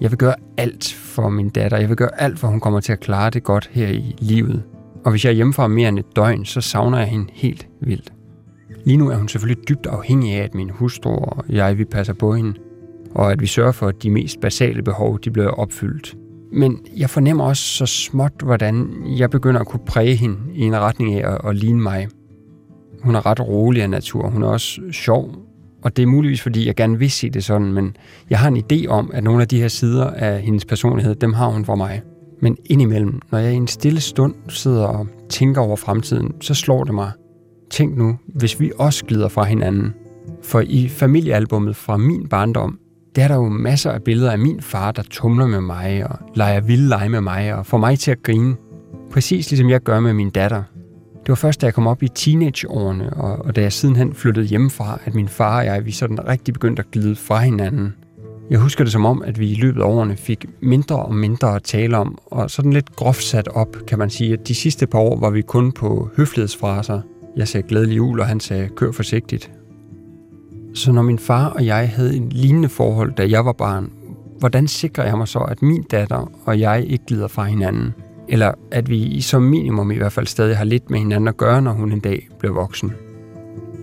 Jeg 0.00 0.10
vil 0.10 0.18
gøre 0.18 0.34
alt 0.56 0.84
for 1.12 1.28
min 1.28 1.48
datter. 1.48 1.78
Jeg 1.78 1.88
vil 1.88 1.96
gøre 1.96 2.20
alt, 2.20 2.38
for 2.38 2.48
hun 2.48 2.60
kommer 2.60 2.80
til 2.80 2.92
at 2.92 3.00
klare 3.00 3.30
det 3.30 3.42
godt 3.42 3.70
her 3.72 3.88
i 3.88 4.16
livet. 4.18 4.62
Og 5.04 5.10
hvis 5.10 5.24
jeg 5.24 5.30
er 5.30 5.34
hjemme 5.34 5.52
fra 5.52 5.68
mere 5.68 5.88
end 5.88 5.98
et 5.98 6.16
døgn, 6.16 6.44
så 6.44 6.60
savner 6.60 6.98
jeg 6.98 7.06
hende 7.06 7.26
helt 7.32 7.68
vildt. 7.80 8.12
Lige 8.84 8.96
nu 8.96 9.10
er 9.10 9.16
hun 9.16 9.28
selvfølgelig 9.28 9.68
dybt 9.68 9.86
afhængig 9.86 10.34
af, 10.34 10.44
at 10.44 10.54
min 10.54 10.70
hustru 10.70 11.10
og 11.10 11.44
jeg 11.48 11.78
vi 11.78 11.84
passer 11.84 12.14
på 12.14 12.34
hende, 12.34 12.54
og 13.14 13.32
at 13.32 13.40
vi 13.40 13.46
sørger 13.46 13.72
for, 13.72 13.88
at 13.88 14.02
de 14.02 14.10
mest 14.10 14.40
basale 14.40 14.82
behov 14.82 15.20
de 15.20 15.30
bliver 15.30 15.48
opfyldt. 15.48 16.16
Men 16.52 16.78
jeg 16.96 17.10
fornemmer 17.10 17.44
også 17.44 17.62
så 17.62 17.86
småt, 17.86 18.32
hvordan 18.42 18.88
jeg 19.18 19.30
begynder 19.30 19.60
at 19.60 19.66
kunne 19.66 19.86
præge 19.86 20.14
hende 20.14 20.36
i 20.54 20.60
en 20.60 20.76
retning 20.76 21.14
af 21.14 21.32
at, 21.32 21.40
at 21.44 21.56
ligne 21.56 21.82
mig. 21.82 22.08
Hun 23.02 23.14
er 23.14 23.26
ret 23.26 23.48
rolig 23.48 23.82
af 23.82 23.90
natur. 23.90 24.28
Hun 24.28 24.42
er 24.42 24.46
også 24.46 24.80
sjov. 24.92 25.34
Og 25.82 25.96
det 25.96 26.02
er 26.02 26.06
muligvis, 26.06 26.42
fordi 26.42 26.66
jeg 26.66 26.74
gerne 26.74 26.98
vil 26.98 27.10
se 27.10 27.30
det 27.30 27.44
sådan, 27.44 27.72
men 27.72 27.96
jeg 28.30 28.38
har 28.38 28.48
en 28.48 28.64
idé 28.72 28.86
om, 28.86 29.10
at 29.14 29.24
nogle 29.24 29.42
af 29.42 29.48
de 29.48 29.60
her 29.60 29.68
sider 29.68 30.10
af 30.10 30.40
hendes 30.40 30.64
personlighed, 30.64 31.14
dem 31.14 31.32
har 31.32 31.48
hun 31.48 31.64
for 31.64 31.74
mig. 31.74 32.02
Men 32.42 32.56
indimellem, 32.64 33.20
når 33.32 33.38
jeg 33.38 33.52
i 33.52 33.56
en 33.56 33.66
stille 33.66 34.00
stund 34.00 34.34
sidder 34.48 34.84
og 34.84 35.06
tænker 35.28 35.60
over 35.60 35.76
fremtiden, 35.76 36.32
så 36.40 36.54
slår 36.54 36.84
det 36.84 36.94
mig. 36.94 37.10
Tænk 37.70 37.96
nu, 37.96 38.16
hvis 38.26 38.60
vi 38.60 38.72
også 38.78 39.04
glider 39.04 39.28
fra 39.28 39.44
hinanden. 39.44 39.94
For 40.42 40.60
i 40.60 40.88
familiealbummet 40.88 41.76
fra 41.76 41.96
min 41.96 42.28
barndom, 42.28 42.78
der 43.16 43.24
er 43.24 43.28
der 43.28 43.34
jo 43.34 43.48
masser 43.48 43.90
af 43.90 44.02
billeder 44.02 44.30
af 44.30 44.38
min 44.38 44.60
far, 44.60 44.92
der 44.92 45.02
tumler 45.02 45.46
med 45.46 45.60
mig 45.60 46.10
og 46.10 46.18
leger 46.34 46.60
vilde 46.60 46.88
lege 46.88 47.08
med 47.08 47.20
mig 47.20 47.54
og 47.54 47.66
får 47.66 47.78
mig 47.78 47.98
til 47.98 48.10
at 48.10 48.22
grine. 48.22 48.56
Præcis 49.12 49.50
ligesom 49.50 49.70
jeg 49.70 49.80
gør 49.80 50.00
med 50.00 50.12
min 50.12 50.30
datter. 50.30 50.62
Det 51.22 51.28
var 51.28 51.34
først, 51.34 51.60
da 51.60 51.66
jeg 51.66 51.74
kom 51.74 51.86
op 51.86 52.02
i 52.02 52.08
teenageårene, 52.08 53.12
og, 53.12 53.44
og 53.44 53.56
da 53.56 53.60
jeg 53.60 53.72
sidenhen 53.72 54.14
flyttede 54.14 54.46
hjemmefra, 54.46 55.00
at 55.04 55.14
min 55.14 55.28
far 55.28 55.58
og 55.58 55.64
jeg, 55.64 55.86
vi 55.86 55.90
sådan 55.90 56.28
rigtig 56.28 56.54
begyndte 56.54 56.80
at 56.80 56.90
glide 56.90 57.16
fra 57.16 57.40
hinanden. 57.40 57.94
Jeg 58.50 58.58
husker 58.58 58.84
det 58.84 58.92
som 58.92 59.04
om, 59.04 59.22
at 59.22 59.38
vi 59.38 59.50
i 59.50 59.54
løbet 59.54 59.80
af 59.80 59.84
årene 59.84 60.16
fik 60.16 60.46
mindre 60.60 60.96
og 60.96 61.14
mindre 61.14 61.56
at 61.56 61.62
tale 61.62 61.96
om, 61.96 62.18
og 62.26 62.50
sådan 62.50 62.72
lidt 62.72 62.96
groft 62.96 63.22
sat 63.24 63.48
op, 63.48 63.76
kan 63.86 63.98
man 63.98 64.10
sige, 64.10 64.32
at 64.32 64.48
de 64.48 64.54
sidste 64.54 64.86
par 64.86 64.98
år 64.98 65.20
var 65.20 65.30
vi 65.30 65.42
kun 65.42 65.72
på 65.72 66.10
høflighedsfraser. 66.16 67.00
Jeg 67.36 67.48
sagde 67.48 67.68
glædelig 67.68 67.96
jul, 67.96 68.20
og 68.20 68.26
han 68.26 68.40
sagde 68.40 68.68
kør 68.68 68.92
forsigtigt. 68.92 69.50
Så 70.74 70.92
når 70.92 71.02
min 71.02 71.18
far 71.18 71.48
og 71.48 71.66
jeg 71.66 71.88
havde 71.88 72.16
en 72.16 72.28
lignende 72.28 72.68
forhold, 72.68 73.12
da 73.12 73.28
jeg 73.28 73.44
var 73.44 73.52
barn, 73.52 73.92
hvordan 74.38 74.68
sikrer 74.68 75.04
jeg 75.04 75.18
mig 75.18 75.28
så, 75.28 75.38
at 75.38 75.62
min 75.62 75.82
datter 75.82 76.30
og 76.44 76.60
jeg 76.60 76.84
ikke 76.88 77.04
glider 77.06 77.28
fra 77.28 77.44
hinanden? 77.44 77.94
Eller 78.32 78.52
at 78.70 78.90
vi 78.90 79.20
som 79.20 79.42
minimum 79.42 79.90
i 79.90 79.96
hvert 79.96 80.12
fald 80.12 80.26
stadig 80.26 80.56
har 80.56 80.64
lidt 80.64 80.90
med 80.90 80.98
hinanden 80.98 81.28
at 81.28 81.36
gøre, 81.36 81.62
når 81.62 81.72
hun 81.72 81.92
en 81.92 82.00
dag 82.00 82.28
bliver 82.38 82.54
voksen. 82.54 82.92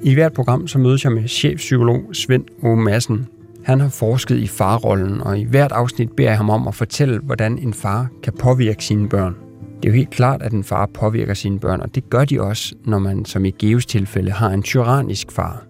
I 0.03 0.13
hvert 0.13 0.33
program 0.33 0.67
så 0.67 0.79
mødes 0.79 1.03
jeg 1.03 1.11
med 1.11 1.27
chefpsykolog 1.27 2.01
Svend 2.13 2.45
O. 2.63 2.75
Madsen. 2.75 3.27
Han 3.63 3.79
har 3.79 3.89
forsket 3.89 4.37
i 4.37 4.47
farrollen, 4.47 5.21
og 5.21 5.39
i 5.39 5.43
hvert 5.43 5.71
afsnit 5.71 6.11
beder 6.11 6.29
jeg 6.29 6.37
ham 6.37 6.49
om 6.49 6.67
at 6.67 6.75
fortælle, 6.75 7.19
hvordan 7.19 7.57
en 7.57 7.73
far 7.73 8.07
kan 8.23 8.33
påvirke 8.39 8.83
sine 8.83 9.09
børn. 9.09 9.35
Det 9.77 9.85
er 9.85 9.91
jo 9.91 9.95
helt 9.95 10.09
klart, 10.09 10.41
at 10.41 10.51
en 10.51 10.63
far 10.63 10.85
påvirker 10.85 11.33
sine 11.33 11.59
børn, 11.59 11.81
og 11.81 11.95
det 11.95 12.09
gør 12.09 12.25
de 12.25 12.41
også, 12.41 12.75
når 12.85 12.99
man 12.99 13.25
som 13.25 13.45
i 13.45 13.51
Geos 13.51 13.85
tilfælde 13.85 14.31
har 14.31 14.49
en 14.49 14.63
tyrannisk 14.63 15.31
far. 15.31 15.63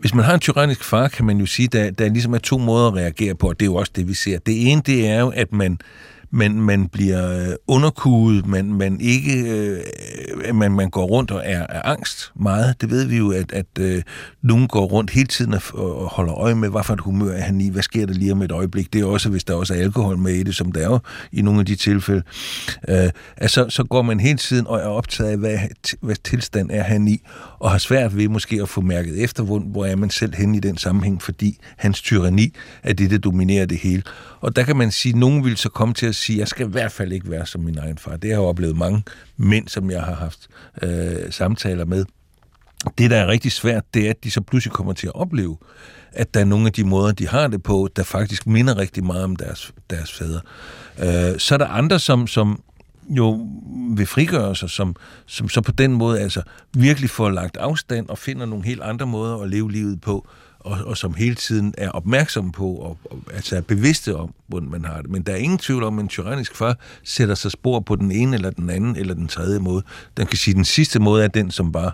Hvis 0.00 0.14
man 0.14 0.24
har 0.24 0.34
en 0.34 0.40
tyrannisk 0.40 0.84
far, 0.84 1.08
kan 1.08 1.26
man 1.26 1.38
jo 1.38 1.46
sige, 1.46 1.66
at 1.66 1.72
der, 1.72 1.90
der 1.90 2.12
ligesom 2.12 2.34
er 2.34 2.38
to 2.38 2.58
måder 2.58 2.88
at 2.88 2.94
reagere 2.94 3.34
på, 3.34 3.48
og 3.48 3.60
det 3.60 3.66
er 3.66 3.70
jo 3.70 3.74
også 3.74 3.92
det, 3.96 4.08
vi 4.08 4.14
ser. 4.14 4.38
Det 4.38 4.72
ene, 4.72 4.82
det 4.86 5.08
er 5.08 5.20
jo, 5.20 5.32
at 5.34 5.52
man 5.52 5.78
man, 6.30 6.60
man 6.60 6.88
bliver 6.88 7.48
øh, 7.48 7.54
underkuget, 7.66 8.08
underkudet, 8.08 8.46
man, 8.46 8.74
man 8.74 9.00
ikke 9.00 9.42
øh, 10.46 10.54
man, 10.54 10.72
man 10.72 10.90
går 10.90 11.06
rundt 11.06 11.30
og 11.30 11.42
er, 11.44 11.66
er 11.68 11.82
angst 11.84 12.32
meget. 12.40 12.80
Det 12.80 12.90
ved 12.90 13.04
vi 13.04 13.16
jo, 13.16 13.30
at, 13.30 13.52
at 13.52 13.66
øh, 13.78 14.02
nogen 14.42 14.68
går 14.68 14.84
rundt 14.84 15.10
hele 15.10 15.26
tiden 15.26 15.54
og, 15.54 15.62
og 15.74 16.08
holder 16.08 16.34
øje 16.34 16.54
med, 16.54 16.68
hvad 16.68 16.84
for 16.84 16.94
et 16.94 17.00
humør 17.00 17.32
er 17.32 17.42
han 17.42 17.60
i, 17.60 17.70
hvad 17.70 17.82
sker 17.82 18.06
der 18.06 18.14
lige 18.14 18.32
om 18.32 18.42
et 18.42 18.52
øjeblik. 18.52 18.92
Det 18.92 19.00
er 19.00 19.04
også, 19.06 19.28
hvis 19.28 19.44
der 19.44 19.54
også 19.54 19.74
er 19.74 19.78
alkohol 19.78 20.18
med 20.18 20.32
i 20.32 20.42
det, 20.42 20.54
som 20.54 20.72
der 20.72 20.80
er 20.80 20.84
jo 20.84 20.98
i 21.32 21.42
nogle 21.42 21.60
af 21.60 21.66
de 21.66 21.76
tilfælde. 21.76 22.22
Øh, 22.88 23.10
altså, 23.36 23.66
så 23.68 23.84
går 23.84 24.02
man 24.02 24.20
hele 24.20 24.38
tiden 24.38 24.66
og 24.66 24.78
er 24.78 24.86
optaget 24.86 25.30
af, 25.30 25.36
hvad, 25.36 25.58
hvad 26.00 26.16
tilstand 26.24 26.70
er 26.72 26.82
han 26.82 27.08
i, 27.08 27.20
og 27.58 27.70
har 27.70 27.78
svært 27.78 28.16
ved 28.16 28.28
måske 28.28 28.62
at 28.62 28.68
få 28.68 28.80
mærket 28.80 29.22
efter, 29.22 29.42
hvor, 29.42 29.58
hvor 29.58 29.84
er 29.84 29.96
man 29.96 30.10
selv 30.10 30.34
henne 30.34 30.56
i 30.56 30.60
den 30.60 30.76
sammenhæng, 30.76 31.22
fordi 31.22 31.58
hans 31.76 32.02
tyranni 32.02 32.54
er 32.82 32.92
det, 32.92 33.10
der 33.10 33.18
dominerer 33.18 33.66
det 33.66 33.78
hele. 33.78 34.02
Og 34.40 34.56
der 34.56 34.62
kan 34.62 34.76
man 34.76 34.90
sige, 34.90 35.12
at 35.12 35.18
nogen 35.18 35.44
vil 35.44 35.56
så 35.56 35.68
komme 35.68 35.94
til 35.94 36.06
at 36.06 36.14
sige, 36.18 36.38
jeg 36.38 36.48
skal 36.48 36.66
i 36.66 36.70
hvert 36.70 36.92
fald 36.92 37.12
ikke 37.12 37.30
være 37.30 37.46
som 37.46 37.60
min 37.60 37.78
egen 37.78 37.98
far. 37.98 38.16
Det 38.16 38.30
har 38.30 38.36
jeg 38.36 38.48
oplevet 38.48 38.76
mange 38.76 39.02
mænd, 39.36 39.68
som 39.68 39.90
jeg 39.90 40.02
har 40.02 40.14
haft 40.14 40.48
øh, 40.82 41.32
samtaler 41.32 41.84
med. 41.84 42.04
Det, 42.98 43.10
der 43.10 43.16
er 43.16 43.26
rigtig 43.26 43.52
svært, 43.52 43.84
det 43.94 44.06
er, 44.06 44.10
at 44.10 44.24
de 44.24 44.30
så 44.30 44.40
pludselig 44.40 44.72
kommer 44.72 44.92
til 44.92 45.06
at 45.06 45.14
opleve, 45.14 45.56
at 46.12 46.34
der 46.34 46.40
er 46.40 46.44
nogle 46.44 46.66
af 46.66 46.72
de 46.72 46.84
måder, 46.84 47.12
de 47.12 47.28
har 47.28 47.46
det 47.46 47.62
på, 47.62 47.88
der 47.96 48.02
faktisk 48.02 48.46
minder 48.46 48.78
rigtig 48.78 49.04
meget 49.04 49.24
om 49.24 49.36
deres, 49.36 49.72
deres 49.90 50.12
fædre. 50.12 50.40
Øh, 50.98 51.38
så 51.38 51.54
er 51.54 51.58
der 51.58 51.66
andre, 51.66 51.98
som, 51.98 52.26
som 52.26 52.62
jo 53.08 53.48
vil 53.96 54.06
frigøre 54.06 54.56
sig, 54.56 54.70
som, 54.70 54.96
som 55.26 55.48
så 55.48 55.60
på 55.60 55.72
den 55.72 55.92
måde 55.92 56.20
altså 56.20 56.42
virkelig 56.74 57.10
får 57.10 57.30
lagt 57.30 57.56
afstand 57.56 58.08
og 58.08 58.18
finder 58.18 58.46
nogle 58.46 58.64
helt 58.64 58.82
andre 58.82 59.06
måder 59.06 59.36
at 59.36 59.50
leve 59.50 59.72
livet 59.72 60.00
på, 60.00 60.28
og, 60.68 60.78
og 60.86 60.96
som 60.96 61.14
hele 61.14 61.34
tiden 61.34 61.74
er 61.78 61.90
opmærksom 61.90 62.52
på, 62.52 62.66
og, 62.66 62.98
og 63.04 63.18
altså 63.34 63.56
er 63.56 63.60
bevidste 63.60 64.16
om, 64.16 64.34
hvordan 64.46 64.70
man 64.70 64.84
har 64.84 65.02
det. 65.02 65.10
Men 65.10 65.22
der 65.22 65.32
er 65.32 65.36
ingen 65.36 65.58
tvivl 65.58 65.82
om, 65.82 65.98
at 65.98 66.02
en 66.02 66.08
tyrannisk 66.08 66.56
far 66.56 66.78
sætter 67.04 67.34
sig 67.34 67.50
spor 67.50 67.80
på 67.80 67.96
den 67.96 68.12
ene, 68.12 68.36
eller 68.36 68.50
den 68.50 68.70
anden, 68.70 68.96
eller 68.96 69.14
den 69.14 69.28
tredje 69.28 69.58
måde. 69.58 69.82
Den 70.16 70.26
kan 70.26 70.38
sige, 70.38 70.52
at 70.52 70.56
den 70.56 70.64
sidste 70.64 71.00
måde 71.00 71.24
er 71.24 71.28
den, 71.28 71.50
som 71.50 71.72
bare 71.72 71.92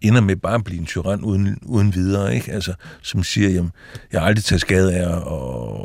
ender 0.00 0.20
med 0.20 0.36
bare 0.36 0.54
at 0.54 0.64
blive 0.64 0.80
en 0.80 0.86
tyran 0.86 1.20
uden, 1.20 1.58
uden 1.62 1.94
videre, 1.94 2.34
ikke? 2.34 2.52
Altså, 2.52 2.74
som 3.02 3.22
siger, 3.22 3.50
jamen, 3.50 3.72
jeg 4.12 4.20
har 4.20 4.26
aldrig 4.26 4.44
taget 4.44 4.60
skade 4.60 4.94
af 4.94 5.16
at, 5.16 5.22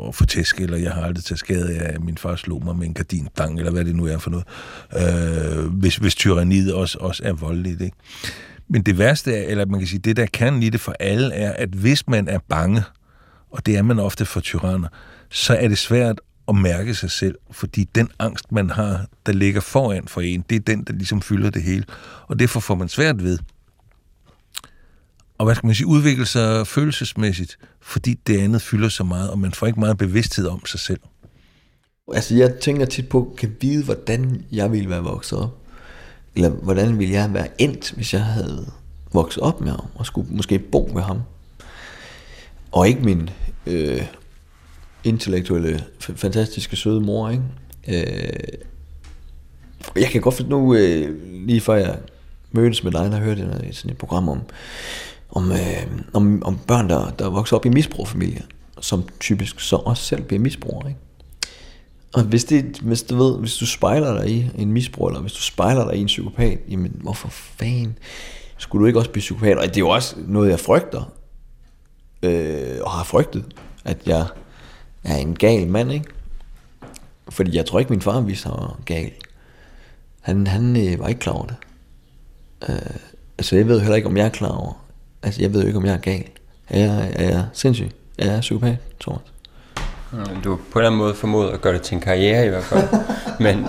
at 0.08 0.14
få 0.14 0.24
tæsk, 0.26 0.60
eller 0.60 0.76
jeg 0.76 0.92
har 0.92 1.02
aldrig 1.02 1.24
taget 1.24 1.38
skade 1.38 1.78
af, 1.78 1.94
at 1.94 2.04
min 2.04 2.18
far 2.18 2.36
slog 2.36 2.64
mig 2.64 2.76
med 2.76 2.86
en 2.86 2.94
gardindang, 2.94 3.58
eller 3.58 3.72
hvad 3.72 3.84
det 3.84 3.96
nu 3.96 4.06
er 4.06 4.18
for 4.18 4.30
noget, 4.30 4.46
øh, 4.96 5.64
hvis, 5.64 5.96
hvis 5.96 6.14
tyranniet 6.14 6.74
også, 6.74 6.98
også 7.00 7.22
er 7.24 7.32
voldeligt, 7.32 7.80
ikke? 7.80 7.96
Men 8.70 8.82
det 8.82 8.98
værste 8.98 9.34
er, 9.34 9.50
eller 9.50 9.66
man 9.66 9.80
kan 9.80 9.88
sige, 9.88 9.98
det 9.98 10.16
der 10.16 10.26
kan 10.26 10.62
i 10.62 10.68
det 10.68 10.80
for 10.80 10.94
alle, 11.00 11.34
er, 11.34 11.52
at 11.52 11.68
hvis 11.68 12.08
man 12.08 12.28
er 12.28 12.38
bange, 12.48 12.82
og 13.50 13.66
det 13.66 13.76
er 13.76 13.82
man 13.82 13.98
ofte 13.98 14.24
for 14.24 14.40
tyranner, 14.40 14.88
så 15.30 15.54
er 15.54 15.68
det 15.68 15.78
svært 15.78 16.20
at 16.48 16.54
mærke 16.54 16.94
sig 16.94 17.10
selv, 17.10 17.34
fordi 17.50 17.84
den 17.84 18.08
angst, 18.18 18.52
man 18.52 18.70
har, 18.70 19.06
der 19.26 19.32
ligger 19.32 19.60
foran 19.60 20.08
for 20.08 20.20
en, 20.20 20.44
det 20.50 20.56
er 20.56 20.60
den, 20.60 20.84
der 20.84 20.92
ligesom 20.92 21.22
fylder 21.22 21.50
det 21.50 21.62
hele. 21.62 21.84
Og 22.28 22.38
derfor 22.38 22.60
får 22.60 22.74
man 22.74 22.88
svært 22.88 23.22
ved 23.22 23.38
og 25.40 25.44
hvad 25.44 25.54
skal 25.54 25.66
man 25.66 25.74
sige, 25.74 25.86
udvikle 25.86 26.26
sig 26.26 26.66
følelsesmæssigt, 26.66 27.58
fordi 27.80 28.14
det 28.26 28.38
andet 28.38 28.62
fylder 28.62 28.88
så 28.88 29.04
meget, 29.04 29.30
og 29.30 29.38
man 29.38 29.52
får 29.52 29.66
ikke 29.66 29.80
meget 29.80 29.98
bevidsthed 29.98 30.46
om 30.46 30.66
sig 30.66 30.80
selv. 30.80 31.00
Altså 32.14 32.34
jeg 32.34 32.54
tænker 32.54 32.86
tit 32.86 33.08
på, 33.08 33.34
kan 33.38 33.56
vide, 33.60 33.84
hvordan 33.84 34.44
jeg 34.52 34.72
ville 34.72 34.90
være 34.90 35.02
vokset 35.02 35.38
op. 35.38 35.59
Eller 36.34 36.48
hvordan 36.48 36.98
ville 36.98 37.14
jeg 37.14 37.34
være 37.34 37.48
endt, 37.58 37.92
hvis 37.92 38.14
jeg 38.14 38.24
havde 38.24 38.66
vokset 39.12 39.42
op 39.42 39.60
med 39.60 39.70
ham, 39.70 39.86
og 39.94 40.06
skulle 40.06 40.28
måske 40.30 40.58
bo 40.58 40.90
med 40.94 41.02
ham. 41.02 41.20
Og 42.72 42.88
ikke 42.88 43.00
min 43.00 43.30
øh, 43.66 44.02
intellektuelle, 45.04 45.84
fantastiske, 46.00 46.76
søde 46.76 47.00
mor, 47.00 47.30
ikke? 47.30 47.42
Øh, 47.88 48.58
jeg 49.96 50.08
kan 50.08 50.20
godt 50.20 50.34
finde 50.34 50.50
nu, 50.50 50.74
øh, 50.74 51.16
lige 51.46 51.60
før 51.60 51.74
jeg 51.74 51.98
mødtes 52.52 52.84
med 52.84 52.92
dig, 52.92 53.10
der 53.12 53.18
hørte 53.18 53.40
jeg 53.40 53.74
sådan 53.74 53.90
et 53.90 53.98
program 53.98 54.28
om, 54.28 54.40
om, 55.30 55.52
øh, 55.52 55.86
om, 56.12 56.42
om 56.44 56.58
børn, 56.66 56.88
der, 56.88 57.10
der 57.10 57.28
vokser 57.28 57.56
op 57.56 57.66
i 57.66 57.68
misbrugerfamilier, 57.68 58.42
som 58.80 59.04
typisk 59.20 59.60
så 59.60 59.76
også 59.76 60.02
selv 60.02 60.22
bliver 60.22 60.40
misbrugere. 60.40 60.88
Ikke? 60.88 61.00
Og 62.14 62.22
hvis, 62.22 62.44
det, 62.44 62.78
hvis, 62.82 63.02
du 63.02 63.16
ved, 63.16 63.38
hvis 63.38 63.56
du 63.56 63.66
spejler 63.66 64.20
dig 64.20 64.30
i 64.30 64.50
en 64.58 64.72
misbrug, 64.72 65.08
eller 65.08 65.20
hvis 65.20 65.32
du 65.32 65.40
spejler 65.40 65.90
dig 65.90 65.96
i 65.96 66.00
en 66.00 66.06
psykopat, 66.06 66.58
jamen 66.68 67.00
hvorfor 67.02 67.28
fanden 67.28 67.98
skulle 68.58 68.82
du 68.82 68.86
ikke 68.86 68.98
også 68.98 69.10
blive 69.10 69.20
psykopat? 69.20 69.58
Og 69.58 69.64
det 69.64 69.76
er 69.76 69.80
jo 69.80 69.88
også 69.88 70.16
noget, 70.26 70.50
jeg 70.50 70.60
frygter, 70.60 71.12
øh, 72.22 72.78
og 72.82 72.90
har 72.90 73.04
frygtet, 73.04 73.44
at 73.84 73.98
jeg 74.06 74.26
er 75.04 75.16
en 75.16 75.34
gal 75.36 75.68
mand, 75.68 75.92
ikke? 75.92 76.06
Fordi 77.28 77.56
jeg 77.56 77.66
tror 77.66 77.78
ikke, 77.78 77.92
min 77.92 78.02
far 78.02 78.20
viste 78.20 78.42
sig 78.42 78.52
gal. 78.84 79.10
Han, 80.20 80.46
han 80.46 80.76
øh, 80.76 81.00
var 81.00 81.08
ikke 81.08 81.20
klar 81.20 81.32
over 81.32 81.46
det. 81.46 81.56
Øh, 82.68 82.96
altså 83.38 83.56
jeg 83.56 83.68
ved 83.68 83.80
heller 83.80 83.96
ikke, 83.96 84.08
om 84.08 84.16
jeg 84.16 84.24
er 84.24 84.30
klar 84.30 84.48
over, 84.48 84.72
Altså, 85.22 85.42
jeg 85.42 85.52
ved 85.52 85.60
jo 85.60 85.66
ikke, 85.66 85.78
om 85.78 85.84
jeg 85.84 85.94
er 85.94 85.98
gal. 85.98 86.24
Er 86.68 86.78
jeg, 86.78 87.12
er 87.16 87.28
jeg 87.28 87.46
sindssyg? 87.52 87.90
Er 88.18 88.32
jeg 88.32 88.40
psykopat, 88.40 88.76
Thomas? 89.00 89.22
Mm, 90.12 90.42
du 90.44 90.50
har 90.50 90.56
på 90.56 90.78
en 90.78 90.78
eller 90.78 90.86
anden 90.90 90.98
måde 90.98 91.14
formået 91.14 91.50
at 91.50 91.60
gøre 91.60 91.72
det 91.72 91.82
til 91.82 91.94
en 91.94 92.00
karriere 92.00 92.46
i 92.46 92.48
hvert 92.48 92.64
fald. 92.64 92.88
Men 93.46 93.66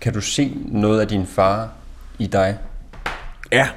kan 0.00 0.12
du 0.12 0.20
se 0.20 0.56
noget 0.66 1.00
af 1.00 1.08
din 1.08 1.26
far 1.26 1.72
i 2.18 2.26
dig? 2.26 2.58
Ja. 3.52 3.68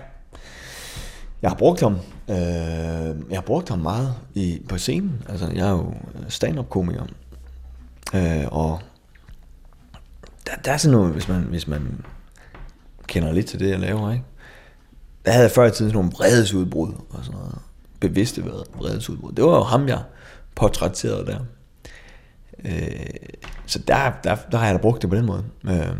Jeg 1.42 1.50
har 1.50 1.58
brugt 1.58 1.82
ham. 1.82 1.94
Øh, 2.30 2.38
jeg 3.30 3.38
har 3.38 3.42
brugt 3.42 3.70
ham 3.70 3.80
meget 3.80 4.16
i, 4.34 4.62
på 4.70 4.78
scenen. 4.78 5.24
Altså, 5.30 5.50
jeg 5.56 5.68
er 5.68 5.72
jo 5.72 5.94
stand-up-komiker. 6.30 7.04
Øh, 8.14 8.46
og 8.52 8.80
der, 10.48 10.52
der 10.66 10.72
er 10.72 10.78
sådan 10.78 10.98
noget, 10.98 11.14
hvis 11.14 11.28
man, 11.28 11.42
hvis 11.42 11.68
man 11.68 12.06
kender 13.08 13.32
lidt 13.32 13.46
til 13.46 13.60
det, 13.60 13.70
jeg 13.70 13.80
laver, 13.80 14.12
ikke? 14.12 14.24
der 15.26 15.32
havde 15.32 15.44
jeg 15.44 15.52
før 15.52 15.66
i 15.66 15.72
tiden 15.72 15.92
sådan 15.92 15.94
nogle 15.94 16.12
vredesudbrud 16.12 16.94
og 17.10 17.26
sådan 17.26 17.40
noget. 17.40 17.56
Bevidste 18.00 18.44
vredesudbrud. 18.76 19.32
Det 19.32 19.44
var 19.44 19.56
jo 19.56 19.64
ham, 19.64 19.88
jeg 19.88 20.02
portrætterede 20.56 21.26
der. 21.26 21.40
Øh, 22.66 23.06
så 23.66 23.80
der, 23.80 24.12
der, 24.24 24.36
der 24.52 24.58
har 24.58 24.66
jeg 24.66 24.76
da 24.76 24.82
brugt 24.82 25.02
det 25.02 25.10
på 25.10 25.16
den 25.16 25.26
måde. 25.26 25.44
Øh, 25.64 25.96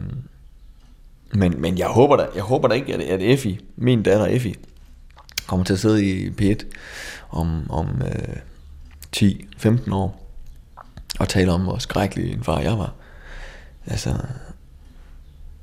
men, 1.34 1.62
men 1.62 1.78
jeg 1.78 1.88
håber 1.88 2.16
da, 2.16 2.28
jeg 2.36 2.44
håber 2.44 2.68
da 2.68 2.76
ikke, 2.76 2.94
at, 2.94 3.02
at 3.02 3.22
Effie, 3.22 3.60
min 3.76 4.04
datter 4.04 4.26
Effie, 4.26 4.56
kommer 5.48 5.66
til 5.66 5.74
at 5.74 5.80
sidde 5.80 6.06
i 6.06 6.30
P1 6.30 6.66
om, 7.30 7.72
om 7.72 8.02
øh, 8.06 8.36
10-15 9.16 9.94
år 9.94 10.30
og 11.20 11.30
tale 11.30 11.52
om, 11.52 11.62
hvor 11.62 11.78
skrækkelig 11.78 12.34
en 12.34 12.44
far 12.44 12.60
jeg 12.60 12.78
var. 12.78 12.94
Altså, 13.86 14.18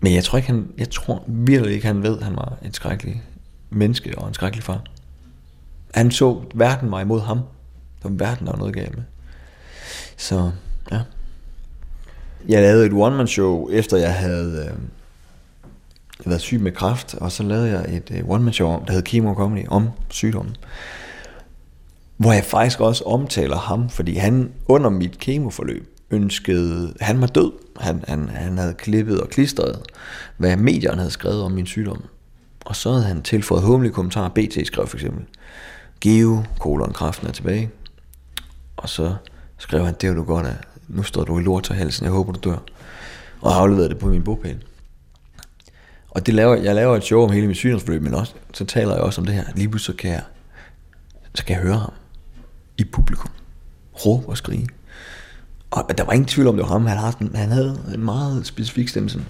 men 0.01 0.15
jeg 0.15 0.25
tror 0.25 0.37
ikke, 0.39 0.47
han, 0.47 0.73
jeg 0.79 0.91
tror 0.91 1.25
virkelig 1.27 1.75
ikke, 1.75 1.87
han 1.87 2.03
ved, 2.03 2.19
at 2.19 2.25
han 2.25 2.37
var 2.37 2.57
en 2.63 2.73
skrækkelig 2.73 3.23
menneske 3.71 4.19
og 4.19 4.29
en 4.29 4.35
skrækkelig 4.35 4.65
far. 4.65 4.85
Han 5.95 6.11
så, 6.11 6.43
verden 6.55 6.91
var 6.91 7.01
imod 7.01 7.21
ham. 7.21 7.39
Det 8.03 8.05
var 8.05 8.27
verden, 8.27 8.47
der 8.47 8.53
var 8.53 8.59
noget 8.59 8.75
galt 8.75 8.97
med. 8.97 9.05
Så, 10.17 10.51
ja. 10.91 11.01
jeg 12.49 12.63
lavede 12.63 12.87
et 12.87 12.93
one-man-show, 12.93 13.69
efter 13.69 13.97
jeg 13.97 14.15
havde 14.15 14.71
øh, 14.71 14.79
været 16.27 16.41
syg 16.41 16.61
med 16.61 16.73
kræft, 16.73 17.15
og 17.15 17.33
så 17.33 17.43
lavede 17.43 17.71
jeg 17.71 17.97
et 17.97 18.11
øh, 18.11 18.29
one-man-show, 18.29 18.85
der 18.87 18.93
hed 18.93 19.03
Chemo 19.07 19.35
Comedy, 19.35 19.67
om 19.69 19.89
sygdommen. 20.09 20.57
Hvor 22.17 22.33
jeg 22.33 22.45
faktisk 22.45 22.81
også 22.81 23.05
omtaler 23.05 23.57
ham, 23.57 23.89
fordi 23.89 24.15
han 24.15 24.53
under 24.69 24.91
mit 24.91 25.19
kemoforløb 25.19 25.97
ønskede, 26.11 26.95
han 27.01 27.21
var 27.21 27.27
død. 27.27 27.53
Han, 27.77 28.05
han, 28.09 28.29
han 28.29 28.59
havde 28.59 28.75
klippet 28.75 29.21
og 29.21 29.29
klistret, 29.29 29.79
hvad 30.37 30.57
medierne 30.57 30.99
havde 30.99 31.11
skrevet 31.11 31.43
om 31.43 31.53
min 31.53 31.67
sygdom. 31.67 32.05
Og 32.65 32.77
så 32.77 32.91
havde 32.91 33.05
han 33.05 33.23
tilføjet 33.23 33.63
humlige 33.65 33.93
kommentarer. 33.93 34.29
BT 34.29 34.67
skrev 34.67 34.87
for 34.87 34.97
eksempel, 34.97 35.25
Geo, 36.01 36.43
kolon, 36.59 36.93
kraften 36.93 37.29
er 37.29 37.33
tilbage. 37.33 37.71
Og 38.77 38.89
så 38.89 39.15
skrev 39.59 39.85
han, 39.85 39.95
det 40.01 40.11
er 40.11 40.15
du 40.15 40.25
godt 40.25 40.47
af. 40.47 40.57
Nu 40.95 41.03
står 41.03 41.25
du 41.25 41.39
i 41.39 41.43
lort 41.43 41.65
til 41.65 41.75
halsen, 41.75 42.05
jeg 42.05 42.13
håber 42.13 42.33
du 42.33 42.51
dør. 42.51 42.59
Og 43.41 43.53
har 43.53 43.61
afleveret 43.61 43.91
det 43.91 43.99
på 43.99 44.07
min 44.07 44.23
bogpæl. 44.23 44.57
Og 46.11 46.27
det 46.27 46.35
laver, 46.35 46.57
jeg 46.57 46.75
laver 46.75 46.97
et 46.97 47.05
show 47.05 47.23
om 47.23 47.31
hele 47.31 47.47
min 47.47 47.57
sygdomsforløb, 47.57 48.03
men 48.03 48.15
også, 48.15 48.35
så 48.55 48.65
taler 48.65 48.95
jeg 48.95 49.03
også 49.03 49.21
om 49.21 49.27
det 49.27 49.35
her. 49.35 49.45
Lige 49.57 49.69
pludselig 49.69 49.95
så 49.95 49.99
kan 50.01 50.11
jeg, 50.11 50.23
så 51.35 51.45
kan 51.45 51.57
jeg 51.57 51.63
høre 51.63 51.79
ham 51.79 51.93
i 52.79 52.85
publikum. 52.85 53.31
Råbe 54.07 54.29
og 54.29 54.37
skrige. 54.37 54.69
Og 55.71 55.99
der 55.99 56.05
var 56.05 56.13
ingen 56.13 56.27
tvivl 56.27 56.49
om, 56.49 56.57
det 56.57 56.63
var 56.63 56.69
ham. 56.69 56.87
Han, 56.87 56.99
havde, 56.99 57.13
sådan, 57.13 57.37
han 57.37 57.51
havde 57.51 57.81
en 57.95 58.05
meget 58.05 58.47
specifik 58.47 58.89
stemme. 58.89 59.09
Sådan, 59.09 59.27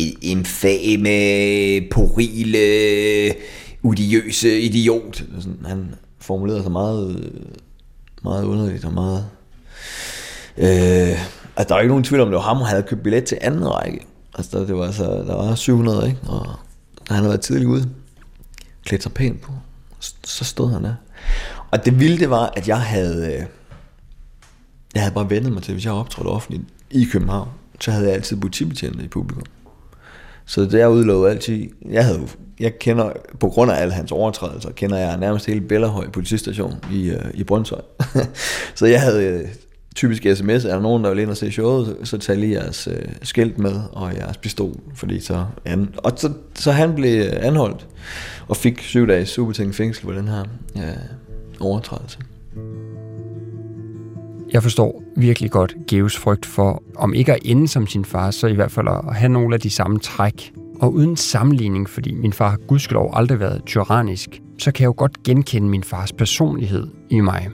e- 0.00 0.18
infame, 0.22 1.88
porile, 1.90 3.34
udiøse 3.82 4.60
idiot. 4.60 5.24
Sådan, 5.38 5.58
han 5.66 5.94
formulerede 6.18 6.62
sig 6.62 6.72
meget, 6.72 7.32
meget 8.22 8.44
underligt 8.44 8.84
og 8.84 8.92
meget... 8.92 9.26
Øh, 10.58 10.68
altså, 11.56 11.68
der 11.68 11.74
var 11.74 11.80
ikke 11.80 11.88
nogen 11.88 12.04
tvivl 12.04 12.20
om, 12.20 12.28
det 12.28 12.36
var 12.36 12.42
ham, 12.42 12.56
og 12.56 12.66
han 12.66 12.76
havde 12.76 12.88
købt 12.88 13.02
billet 13.02 13.24
til 13.24 13.38
anden 13.40 13.68
række. 13.68 14.06
Altså, 14.34 14.58
der, 14.58 14.66
det 14.66 14.76
var, 14.76 14.84
altså, 14.84 15.04
der 15.04 15.34
var 15.34 15.54
700, 15.54 16.06
ikke? 16.06 16.20
Og 16.28 16.46
han 17.08 17.16
havde 17.16 17.28
været 17.28 17.40
tidligt 17.40 17.68
ude. 17.68 17.88
Klædt 18.84 19.02
sig 19.02 19.12
pænt 19.12 19.40
på. 19.40 19.52
Så 20.24 20.44
stod 20.44 20.70
han 20.72 20.84
der. 20.84 20.94
Og 21.70 21.84
det 21.84 22.00
vilde 22.00 22.18
det 22.18 22.30
var, 22.30 22.52
at 22.56 22.68
jeg 22.68 22.80
havde... 22.80 23.26
Øh, 23.26 23.46
jeg 24.94 25.02
havde 25.02 25.14
bare 25.14 25.30
vendet 25.30 25.52
mig 25.52 25.62
til, 25.62 25.72
hvis 25.74 25.84
jeg 25.84 25.92
optrådte 25.92 26.28
offentligt 26.28 26.62
i 26.90 27.04
København, 27.12 27.48
så 27.80 27.90
havde 27.90 28.06
jeg 28.06 28.14
altid 28.14 28.36
politibetjente 28.36 29.04
i 29.04 29.08
publikum. 29.08 29.44
Så 30.46 30.60
det 30.60 30.72
jeg 30.72 30.90
udlovede 30.90 31.30
altid, 31.30 31.68
jeg 31.90 32.04
havde 32.04 32.28
jeg 32.60 32.78
kender, 32.78 33.12
på 33.40 33.48
grund 33.48 33.70
af 33.70 33.82
alle 33.82 33.94
hans 33.94 34.12
overtrædelser, 34.12 34.70
kender 34.70 34.98
jeg 34.98 35.16
nærmest 35.16 35.46
hele 35.46 35.60
Bellerhøj 35.60 36.10
politistation 36.10 36.74
i, 36.92 37.10
øh, 37.10 37.24
i 37.34 37.44
Brøndshøj. 37.44 37.80
så 38.74 38.86
jeg 38.86 39.00
havde 39.00 39.24
øh, 39.24 39.48
typisk 39.96 40.26
sms, 40.34 40.64
er 40.64 40.74
der 40.74 40.80
nogen, 40.80 41.04
der 41.04 41.10
vil 41.10 41.18
ind 41.18 41.30
og 41.30 41.36
se 41.36 41.52
showet, 41.52 41.96
så 42.04 42.18
tag 42.18 42.36
lige 42.36 42.52
jeres 42.52 42.88
øh, 42.92 43.08
skilt 43.22 43.58
med, 43.58 43.80
og 43.92 44.14
jeres 44.14 44.36
pistol, 44.36 44.74
fordi 44.94 45.20
så, 45.20 45.44
an, 45.64 45.94
og 45.96 46.12
så, 46.16 46.32
så 46.54 46.72
han 46.72 46.94
blev 46.94 47.20
øh, 47.20 47.32
anholdt, 47.40 47.86
og 48.48 48.56
fik 48.56 48.82
syv 48.82 49.06
dages 49.06 49.28
supertænkt 49.28 49.76
fængsel 49.76 50.04
for 50.04 50.12
den 50.12 50.28
her 50.28 50.44
øh, 50.76 50.82
overtrædelse. 51.60 52.18
Jeg 54.52 54.62
forstår 54.62 55.02
virkelig 55.16 55.50
godt 55.50 55.76
Geos 55.88 56.16
frygt 56.16 56.46
for, 56.46 56.82
om 56.96 57.14
ikke 57.14 57.32
at 57.32 57.38
ende 57.44 57.68
som 57.68 57.86
sin 57.86 58.04
far, 58.04 58.30
så 58.30 58.46
i 58.46 58.54
hvert 58.54 58.70
fald 58.70 58.88
at 58.88 59.14
have 59.14 59.28
nogle 59.28 59.54
af 59.54 59.60
de 59.60 59.70
samme 59.70 59.98
træk. 59.98 60.52
Og 60.80 60.92
uden 60.92 61.16
sammenligning, 61.16 61.88
fordi 61.88 62.14
min 62.14 62.32
far 62.32 62.50
har 62.50 62.56
gudskelov 62.56 63.10
aldrig 63.12 63.40
været 63.40 63.62
tyrannisk, 63.66 64.42
så 64.58 64.72
kan 64.72 64.82
jeg 64.82 64.86
jo 64.86 64.94
godt 64.96 65.22
genkende 65.22 65.68
min 65.68 65.84
fars 65.84 66.12
personlighed 66.12 66.86
i 67.10 67.20
mig. 67.20 67.48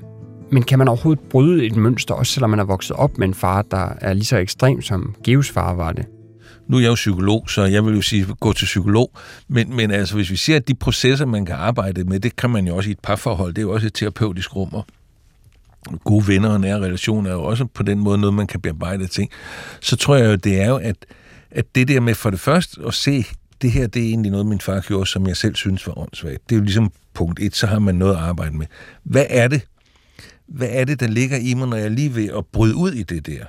Men 0.52 0.62
kan 0.62 0.78
man 0.78 0.88
overhovedet 0.88 1.24
bryde 1.30 1.66
et 1.66 1.76
mønster, 1.76 2.14
også 2.14 2.32
selvom 2.32 2.50
man 2.50 2.58
er 2.58 2.64
vokset 2.64 2.96
op 2.96 3.18
med 3.18 3.28
en 3.28 3.34
far, 3.34 3.62
der 3.62 3.92
er 4.00 4.12
lige 4.12 4.24
så 4.24 4.36
ekstrem 4.36 4.82
som 4.82 5.14
Geos 5.24 5.50
far 5.50 5.74
var 5.74 5.92
det? 5.92 6.06
Nu 6.68 6.76
er 6.76 6.80
jeg 6.80 6.88
jo 6.88 6.94
psykolog, 6.94 7.50
så 7.50 7.64
jeg 7.64 7.86
vil 7.86 7.94
jo 7.94 8.02
sige, 8.02 8.26
gå 8.40 8.52
til 8.52 8.64
psykolog. 8.64 9.12
Men, 9.48 9.76
men 9.76 9.90
altså, 9.90 10.14
hvis 10.14 10.30
vi 10.30 10.36
ser, 10.36 10.56
at 10.56 10.68
de 10.68 10.74
processer, 10.74 11.26
man 11.26 11.46
kan 11.46 11.54
arbejde 11.54 12.04
med, 12.04 12.20
det 12.20 12.36
kan 12.36 12.50
man 12.50 12.66
jo 12.66 12.76
også 12.76 12.90
i 12.90 12.92
et 12.92 13.00
parforhold. 13.02 13.54
Det 13.54 13.58
er 13.58 13.62
jo 13.62 13.72
også 13.72 13.86
et 13.86 13.94
terapeutisk 13.94 14.56
rum 14.56 14.84
gode 16.04 16.28
venner 16.28 16.48
og 16.48 16.60
nære 16.60 16.80
relationer 16.80 17.30
er 17.30 17.34
jo 17.34 17.42
også 17.42 17.64
på 17.64 17.82
den 17.82 17.98
måde 17.98 18.18
noget, 18.18 18.34
man 18.34 18.46
kan 18.46 18.60
bearbejde 18.60 19.06
ting. 19.06 19.30
Så 19.80 19.96
tror 19.96 20.16
jeg 20.16 20.26
jo, 20.26 20.34
det 20.34 20.60
er 20.60 20.68
jo, 20.68 20.76
at, 20.76 20.96
at 21.50 21.64
det 21.74 21.88
der 21.88 22.00
med 22.00 22.14
for 22.14 22.30
det 22.30 22.40
første 22.40 22.80
at 22.86 22.94
se, 22.94 23.24
det 23.62 23.70
her 23.70 23.86
det 23.86 24.02
er 24.02 24.06
egentlig 24.06 24.30
noget, 24.30 24.46
min 24.46 24.60
far 24.60 24.80
gjorde, 24.80 25.06
som 25.06 25.26
jeg 25.26 25.36
selv 25.36 25.54
synes 25.54 25.86
var 25.86 25.98
åndssvagt. 25.98 26.48
Det 26.48 26.54
er 26.54 26.58
jo 26.58 26.64
ligesom 26.64 26.92
punkt 27.14 27.40
et, 27.40 27.56
så 27.56 27.66
har 27.66 27.78
man 27.78 27.94
noget 27.94 28.14
at 28.14 28.20
arbejde 28.20 28.56
med. 28.56 28.66
Hvad 29.02 29.26
er 29.28 29.48
det? 29.48 29.62
Hvad 30.48 30.68
er 30.70 30.84
det, 30.84 31.00
der 31.00 31.08
ligger 31.08 31.36
i 31.36 31.54
mig, 31.54 31.68
når 31.68 31.76
jeg 31.76 31.84
er 31.84 31.90
lige 31.90 32.14
ved 32.14 32.28
at 32.38 32.46
bryde 32.46 32.74
ud 32.74 32.92
i 32.92 33.02
det 33.02 33.26
der? 33.26 33.44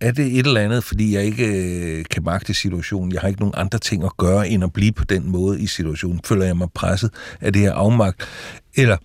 Er 0.00 0.12
det 0.12 0.26
et 0.26 0.46
eller 0.46 0.60
andet, 0.60 0.84
fordi 0.84 1.14
jeg 1.14 1.24
ikke 1.24 1.46
øh, 1.46 2.04
kan 2.10 2.24
magte 2.24 2.54
situationen? 2.54 3.12
Jeg 3.12 3.20
har 3.20 3.28
ikke 3.28 3.40
nogen 3.40 3.54
andre 3.56 3.78
ting 3.78 4.04
at 4.04 4.16
gøre, 4.16 4.48
end 4.48 4.64
at 4.64 4.72
blive 4.72 4.92
på 4.92 5.04
den 5.04 5.30
måde 5.30 5.60
i 5.60 5.66
situationen. 5.66 6.20
Føler 6.24 6.44
jeg 6.44 6.56
mig 6.56 6.68
presset 6.74 7.10
af 7.40 7.52
det 7.52 7.62
her 7.62 7.72
afmagt? 7.72 8.28
Eller 8.74 8.96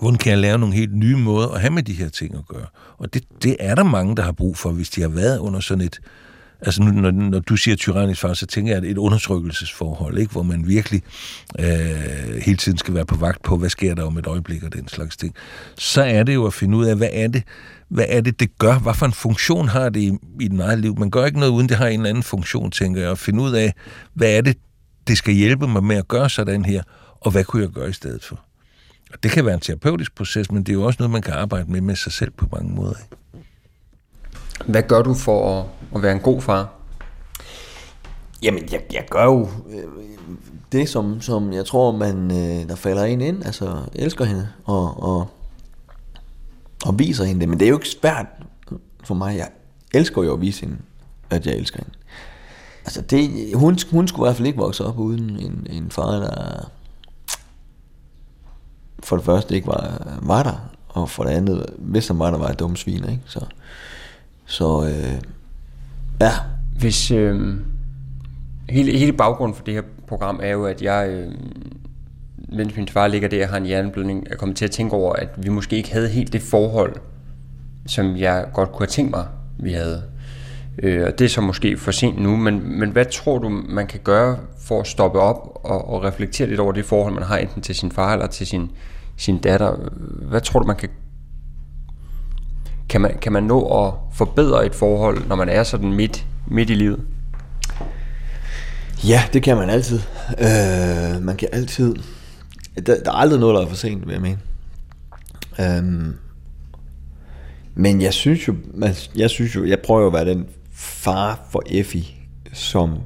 Hvordan 0.00 0.18
kan 0.18 0.30
jeg 0.30 0.38
lære 0.38 0.58
nogle 0.58 0.74
helt 0.74 0.96
nye 0.96 1.16
måder 1.16 1.48
at 1.48 1.60
have 1.60 1.70
med 1.70 1.82
de 1.82 1.92
her 1.92 2.08
ting 2.08 2.34
at 2.34 2.46
gøre? 2.48 2.66
Og 2.98 3.14
det, 3.14 3.22
det 3.42 3.56
er 3.60 3.74
der 3.74 3.82
mange, 3.82 4.16
der 4.16 4.22
har 4.22 4.32
brug 4.32 4.56
for, 4.56 4.72
hvis 4.72 4.90
de 4.90 5.00
har 5.00 5.08
været 5.08 5.38
under 5.38 5.60
sådan 5.60 5.84
et... 5.84 6.00
Altså, 6.64 6.82
når, 6.82 7.10
når 7.10 7.40
du 7.40 7.56
siger 7.56 7.76
tyrannisk 7.76 8.20
far, 8.20 8.34
så 8.34 8.46
tænker 8.46 8.72
jeg, 8.72 8.84
at 8.84 8.90
et 8.90 8.98
undertrykkelsesforhold, 8.98 10.18
ikke? 10.18 10.32
hvor 10.32 10.42
man 10.42 10.68
virkelig 10.68 11.02
øh, 11.58 11.66
hele 12.42 12.56
tiden 12.56 12.78
skal 12.78 12.94
være 12.94 13.06
på 13.06 13.16
vagt 13.16 13.42
på, 13.42 13.56
hvad 13.56 13.70
sker 13.70 13.94
der 13.94 14.02
om 14.02 14.18
et 14.18 14.26
øjeblik 14.26 14.62
og 14.62 14.72
den 14.72 14.88
slags 14.88 15.16
ting. 15.16 15.34
Så 15.78 16.02
er 16.02 16.22
det 16.22 16.34
jo 16.34 16.46
at 16.46 16.54
finde 16.54 16.76
ud 16.76 16.84
af, 16.84 16.96
hvad 16.96 17.08
er 17.12 17.28
det, 17.28 17.42
hvad 17.88 18.04
er 18.08 18.20
det, 18.20 18.40
det 18.40 18.58
gør? 18.58 18.78
Hvad 18.78 18.94
for 18.94 19.06
en 19.06 19.12
funktion 19.12 19.68
har 19.68 19.88
det 19.88 20.00
i, 20.00 20.12
i 20.40 20.48
den 20.48 20.60
eget 20.60 20.78
liv? 20.78 20.98
Man 20.98 21.10
gør 21.10 21.26
ikke 21.26 21.38
noget, 21.38 21.52
uden 21.52 21.68
det 21.68 21.76
har 21.76 21.86
en 21.86 22.00
eller 22.00 22.10
anden 22.10 22.22
funktion, 22.22 22.70
tænker 22.70 23.00
jeg. 23.00 23.10
At 23.10 23.18
finde 23.18 23.42
ud 23.42 23.52
af, 23.52 23.72
hvad 24.14 24.36
er 24.36 24.40
det, 24.40 24.58
det 25.06 25.18
skal 25.18 25.34
hjælpe 25.34 25.68
mig 25.68 25.84
med 25.84 25.96
at 25.96 26.08
gøre 26.08 26.30
sådan 26.30 26.64
her, 26.64 26.82
og 27.20 27.30
hvad 27.30 27.44
kunne 27.44 27.62
jeg 27.62 27.70
gøre 27.70 27.88
i 27.88 27.92
stedet 27.92 28.24
for? 28.24 28.40
Og 29.12 29.22
det 29.22 29.30
kan 29.30 29.44
være 29.44 29.54
en 29.54 29.60
terapeutisk 29.60 30.14
proces, 30.14 30.50
men 30.50 30.62
det 30.62 30.68
er 30.68 30.74
jo 30.74 30.82
også 30.82 30.96
noget, 31.00 31.10
man 31.10 31.22
kan 31.22 31.34
arbejde 31.34 31.72
med 31.72 31.80
med 31.80 31.96
sig 31.96 32.12
selv 32.12 32.30
på 32.30 32.48
mange 32.52 32.74
måder. 32.74 32.94
Hvad 34.66 34.82
gør 34.82 35.02
du 35.02 35.14
for 35.14 35.60
at, 35.60 35.66
at 35.96 36.02
være 36.02 36.12
en 36.12 36.20
god 36.20 36.42
far? 36.42 36.68
Jamen, 38.42 38.62
jeg, 38.72 38.82
jeg 38.92 39.04
gør 39.10 39.24
jo 39.24 39.48
øh, 39.70 39.84
det, 40.72 40.88
som, 40.88 41.20
som 41.20 41.52
jeg 41.52 41.66
tror, 41.66 41.92
man 41.92 42.30
øh, 42.30 42.68
der 42.68 42.76
falder 42.76 43.04
ind 43.04 43.22
ind, 43.22 43.44
altså 43.44 43.78
elsker 43.92 44.24
hende 44.24 44.48
og, 44.64 45.02
og, 45.02 45.28
og 46.84 46.98
viser 46.98 47.24
hende 47.24 47.40
det. 47.40 47.48
Men 47.48 47.60
det 47.60 47.66
er 47.66 47.68
jo 47.68 47.76
ikke 47.76 47.88
svært 47.88 48.26
for 49.04 49.14
mig. 49.14 49.36
Jeg 49.36 49.48
elsker 49.94 50.22
jo 50.22 50.34
at 50.34 50.40
vise 50.40 50.60
hende, 50.60 50.76
at 51.30 51.46
jeg 51.46 51.54
elsker 51.54 51.78
hende. 51.78 51.98
Altså, 52.84 53.00
det, 53.00 53.54
hun, 53.54 53.78
hun 53.90 54.08
skulle 54.08 54.26
i 54.26 54.28
hvert 54.28 54.36
fald 54.36 54.46
ikke 54.46 54.58
vokse 54.58 54.84
op 54.84 54.98
uden 54.98 55.30
en, 55.30 55.66
en 55.70 55.90
far, 55.90 56.10
der, 56.10 56.70
for 59.02 59.16
det 59.16 59.24
første 59.24 59.54
ikke 59.54 59.66
var, 59.66 60.18
var 60.22 60.42
der, 60.42 60.70
og 60.88 61.10
for 61.10 61.24
det 61.24 61.30
andet, 61.30 61.66
hvis 61.78 62.08
han 62.08 62.18
var 62.18 62.30
der, 62.30 62.38
var 62.38 62.48
et 62.48 62.58
dumt 62.58 62.78
svin, 62.78 63.08
ikke? 63.10 63.22
Så, 63.26 63.46
så 64.46 64.84
øh, 64.84 65.20
ja. 66.20 66.30
Hvis, 66.78 67.10
øh, 67.10 67.56
hele, 68.68 68.98
hele 68.98 69.12
baggrunden 69.12 69.56
for 69.56 69.64
det 69.64 69.74
her 69.74 69.82
program 70.06 70.40
er 70.42 70.50
jo, 70.50 70.64
at 70.64 70.82
jeg, 70.82 71.08
øh, 71.08 71.32
mens 72.48 72.76
min 72.76 72.88
far 72.88 73.06
ligger 73.06 73.28
der 73.28 73.44
og 73.44 73.50
har 73.50 73.56
en 73.56 73.66
hjerneblødning, 73.66 74.26
er 74.30 74.36
kommet 74.36 74.56
til 74.56 74.64
at 74.64 74.70
tænke 74.70 74.94
over, 74.94 75.12
at 75.12 75.28
vi 75.36 75.48
måske 75.48 75.76
ikke 75.76 75.92
havde 75.92 76.08
helt 76.08 76.32
det 76.32 76.42
forhold, 76.42 76.96
som 77.86 78.16
jeg 78.16 78.46
godt 78.54 78.72
kunne 78.72 78.86
have 78.86 78.90
tænkt 78.90 79.10
mig, 79.10 79.26
vi 79.58 79.72
havde. 79.72 80.02
Øh, 80.82 81.06
og 81.06 81.18
det 81.18 81.24
er 81.24 81.28
så 81.28 81.40
måske 81.40 81.76
for 81.76 81.90
sent 81.90 82.22
nu, 82.22 82.36
men, 82.36 82.78
men 82.78 82.90
hvad 82.90 83.04
tror 83.04 83.38
du, 83.38 83.48
man 83.48 83.86
kan 83.86 84.00
gøre 84.04 84.38
for 84.58 84.80
at 84.80 84.86
stoppe 84.86 85.20
op 85.20 85.60
og, 85.64 85.88
og 85.88 86.04
reflektere 86.04 86.48
lidt 86.48 86.60
over 86.60 86.72
det 86.72 86.84
forhold, 86.84 87.14
man 87.14 87.22
har 87.22 87.36
enten 87.36 87.62
til 87.62 87.74
sin 87.74 87.92
far 87.92 88.12
eller 88.12 88.26
til 88.26 88.46
sin, 88.46 88.70
sin 89.16 89.38
datter. 89.38 89.76
Hvad 90.28 90.40
tror 90.40 90.60
du, 90.60 90.66
man 90.66 90.76
kan... 90.76 90.88
Kan 92.88 93.00
man, 93.00 93.18
kan 93.22 93.32
man 93.32 93.42
nå 93.42 93.86
at 93.86 93.94
forbedre 94.12 94.66
et 94.66 94.74
forhold, 94.74 95.26
når 95.26 95.36
man 95.36 95.48
er 95.48 95.62
sådan 95.62 95.92
midt, 95.92 96.26
midt 96.46 96.70
i 96.70 96.74
livet? 96.74 97.00
Ja, 99.06 99.22
det 99.32 99.42
kan 99.42 99.56
man 99.56 99.70
altid. 99.70 100.00
Øh, 100.38 101.22
man 101.22 101.36
kan 101.36 101.48
altid... 101.52 101.94
Der, 102.86 103.02
der 103.02 103.10
er 103.10 103.16
aldrig 103.16 103.40
noget, 103.40 103.54
der 103.54 103.62
er 103.62 103.68
for 103.68 103.76
sent, 103.76 104.06
vil 104.06 104.12
jeg 104.12 104.22
mene. 104.22 104.38
Øhm, 105.60 106.14
men 107.74 108.02
jeg 108.02 108.12
synes 108.12 108.48
jo, 108.48 108.54
jeg 109.16 109.30
synes 109.30 109.54
jo, 109.54 109.64
jeg 109.64 109.78
prøver 109.84 110.00
jo 110.00 110.06
at 110.06 110.12
være 110.12 110.24
den 110.24 110.46
far 110.72 111.46
for 111.50 111.62
Effie, 111.66 112.04
som 112.52 112.98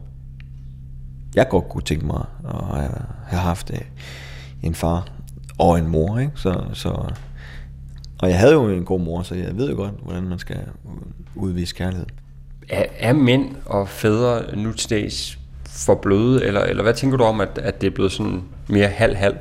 jeg 1.35 1.49
godt 1.49 1.69
kunne 1.69 1.83
tænke 1.83 2.07
mig 2.07 2.25
at 2.45 2.91
have 3.27 3.43
haft 3.43 3.71
øh, 3.71 3.81
en 4.63 4.75
far 4.75 5.09
og 5.59 5.79
en 5.79 5.87
mor, 5.87 6.19
ikke? 6.19 6.33
Så, 6.35 6.65
så, 6.73 7.13
og 8.23 8.29
jeg 8.29 8.39
havde 8.39 8.53
jo 8.53 8.69
en 8.69 8.85
god 8.85 9.01
mor, 9.01 9.23
så 9.23 9.35
jeg 9.35 9.57
ved 9.57 9.71
jo 9.71 9.77
godt, 9.77 9.95
hvordan 10.03 10.23
man 10.23 10.39
skal 10.39 10.59
udvise 11.35 11.75
kærlighed. 11.75 12.07
Er, 12.69 12.85
er 12.99 13.13
mænd 13.13 13.57
og 13.67 13.89
fædre 13.89 14.57
nu 14.57 14.73
til 14.73 14.91
dags 14.91 15.39
for 15.67 15.95
bløde, 15.95 16.45
eller, 16.45 16.61
eller 16.61 16.83
hvad 16.83 16.95
tænker 16.95 17.17
du 17.17 17.25
om, 17.25 17.41
at, 17.41 17.59
at 17.59 17.81
det 17.81 17.87
er 17.87 17.91
blevet 17.91 18.13
sådan 18.13 18.43
mere 18.69 18.89
halv-halv? 18.89 19.37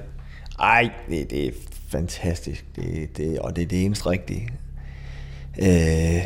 Ej, 0.59 0.89
det, 1.09 1.29
det 1.29 1.47
er 1.47 1.51
fantastisk, 1.89 2.65
det, 2.75 3.17
det, 3.17 3.39
og 3.39 3.55
det 3.55 3.61
er 3.61 3.67
det 3.67 3.85
eneste 3.85 4.09
rigtige. 4.09 4.49
Øh, 5.59 6.23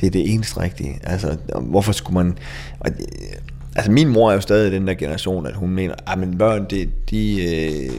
det 0.00 0.06
er 0.06 0.10
det 0.10 0.34
eneste 0.34 0.60
rigtige. 0.60 1.00
Altså, 1.02 1.36
hvorfor 1.60 1.92
skulle 1.92 2.14
man... 2.14 2.38
Altså, 3.76 3.90
min 3.90 4.08
mor 4.08 4.30
er 4.30 4.34
jo 4.34 4.40
stadig 4.40 4.72
den 4.72 4.86
der 4.86 4.94
generation, 4.94 5.46
at 5.46 5.54
hun 5.54 5.70
mener, 5.70 5.94
at 6.06 6.18
men 6.18 6.38
børn, 6.38 6.66
det, 6.70 7.10
de, 7.10 7.54
øh, 7.54 7.90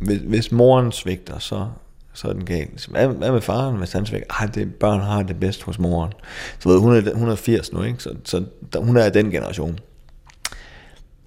hvis, 0.00 0.18
hvis 0.18 0.52
moren 0.52 0.92
svigter, 0.92 1.38
så, 1.38 1.66
så 2.12 2.28
er 2.28 2.32
den 2.32 2.44
galt. 2.44 2.86
Hvad, 2.86 3.08
hvad 3.08 3.32
med 3.32 3.40
faren, 3.40 3.76
hvis 3.76 3.92
han 3.92 4.06
svigter? 4.06 4.34
Ej, 4.40 4.46
det, 4.46 4.74
børn 4.74 5.00
har 5.00 5.22
det 5.22 5.40
bedst 5.40 5.62
hos 5.62 5.78
moren. 5.78 6.12
Så 6.58 6.68
ved, 6.68 6.78
hun, 6.78 6.96
er, 6.96 7.10
180 7.10 7.72
nu, 7.72 7.82
ikke? 7.82 8.02
Så, 8.02 8.14
så 8.24 8.44
der, 8.72 8.80
hun 8.80 8.96
er 8.96 9.08
den 9.08 9.30
generation. 9.30 9.78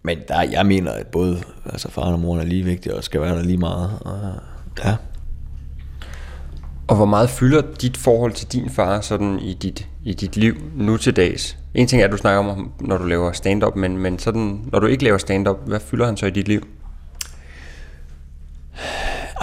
Men 0.04 0.18
der, 0.28 0.42
jeg 0.42 0.66
mener, 0.66 0.92
at 0.92 1.08
både 1.08 1.44
altså 1.66 1.92
faren 1.92 2.14
og 2.14 2.20
moren 2.20 2.40
er 2.40 2.46
lige 2.46 2.64
vigtige, 2.64 2.96
og 2.96 3.04
skal 3.04 3.22
være 3.22 3.36
der 3.36 3.44
lige 3.44 3.58
meget. 3.58 4.00
Og, 4.02 4.34
ja. 4.86 4.96
Og 6.88 6.96
hvor 6.96 7.06
meget 7.06 7.30
fylder 7.30 7.62
dit 7.82 7.98
forhold 7.98 8.32
til 8.32 8.48
din 8.48 8.70
far 8.70 9.02
sådan 9.02 9.40
i 9.40 9.54
dit, 9.54 9.88
i 10.04 10.14
dit 10.14 10.38
liv 10.38 10.56
nu 10.76 10.98
til 10.98 11.16
dags? 11.16 11.58
En 11.74 11.88
ting 11.88 12.02
er, 12.02 12.06
at 12.06 12.12
du 12.12 12.18
snakker 12.18 12.52
om, 12.52 12.72
når 12.80 12.98
du 12.98 13.06
laver 13.06 13.32
stand-up, 13.32 13.76
men, 13.76 13.98
men 13.98 14.20
sådan, 14.20 14.66
når 14.72 14.80
du 14.80 14.88
ikke 14.88 15.04
laver 15.04 15.18
stand-up, 15.18 15.68
hvad 15.68 15.80
fylder 15.80 16.06
han 16.06 16.18
så 16.18 16.26
i 16.26 16.30
dit 16.30 16.48
liv? 16.48 16.68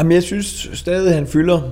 Jamen, 0.01 0.13
jeg 0.13 0.23
synes 0.23 0.71
stadig, 0.73 1.09
at 1.09 1.15
han 1.15 1.27
fylder 1.27 1.63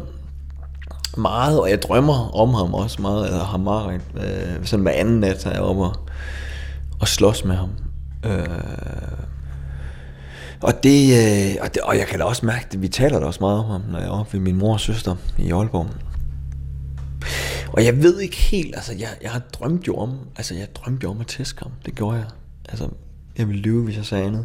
meget, 1.17 1.61
og 1.61 1.71
jeg 1.71 1.83
drømmer 1.83 2.37
om 2.37 2.55
ham 2.55 2.75
også 2.75 3.03
meget, 3.03 3.27
eller 3.27 3.45
ham 3.45 3.61
meget, 3.61 4.01
øh, 4.15 4.67
sådan 4.67 4.83
hver 4.83 4.93
anden 4.93 5.21
nat 5.21 5.47
er 5.47 5.51
jeg 5.51 5.61
oppe 5.61 5.83
og, 5.83 5.97
og 7.01 7.09
slås 7.09 7.45
med 7.45 7.57
ham. 7.57 7.71
Øh, 8.25 8.49
og, 10.61 10.83
det, 10.83 11.17
øh, 11.19 11.57
og 11.61 11.75
det, 11.75 11.83
og 11.83 11.99
jeg 11.99 12.07
kan 12.07 12.19
da 12.19 12.25
også 12.25 12.47
mærke 12.47 12.67
at 12.73 12.83
vi 12.83 12.89
taler 12.89 13.21
da 13.21 13.27
også 13.27 13.41
meget 13.41 13.59
om 13.59 13.71
ham, 13.71 13.83
når 13.91 13.99
jeg 13.99 14.07
er 14.07 14.13
oppe 14.13 14.33
ved 14.33 14.41
min 14.41 14.57
mor 14.57 14.73
og 14.73 14.81
søster 14.81 15.17
i 15.39 15.51
Aalborg. 15.51 15.87
Og 17.73 17.85
jeg 17.85 18.03
ved 18.03 18.21
ikke 18.21 18.37
helt, 18.37 18.77
altså 18.77 18.93
jeg, 18.93 19.09
jeg 19.23 19.31
har 19.31 19.43
drømt 19.53 19.87
jo 19.87 19.97
om, 19.97 20.19
altså 20.37 20.55
jeg 20.55 20.67
drømte 20.75 21.05
jo 21.05 21.11
om 21.11 21.21
at 21.21 21.27
tæske 21.27 21.63
ham, 21.63 21.73
det 21.87 21.95
gjorde 21.95 22.17
jeg. 22.17 22.27
Altså, 22.69 22.89
jeg 23.39 23.49
ville 23.49 23.63
lyve, 23.63 23.85
hvis 23.85 23.97
jeg 23.97 24.05
sagde 24.05 24.25
andet. 24.25 24.45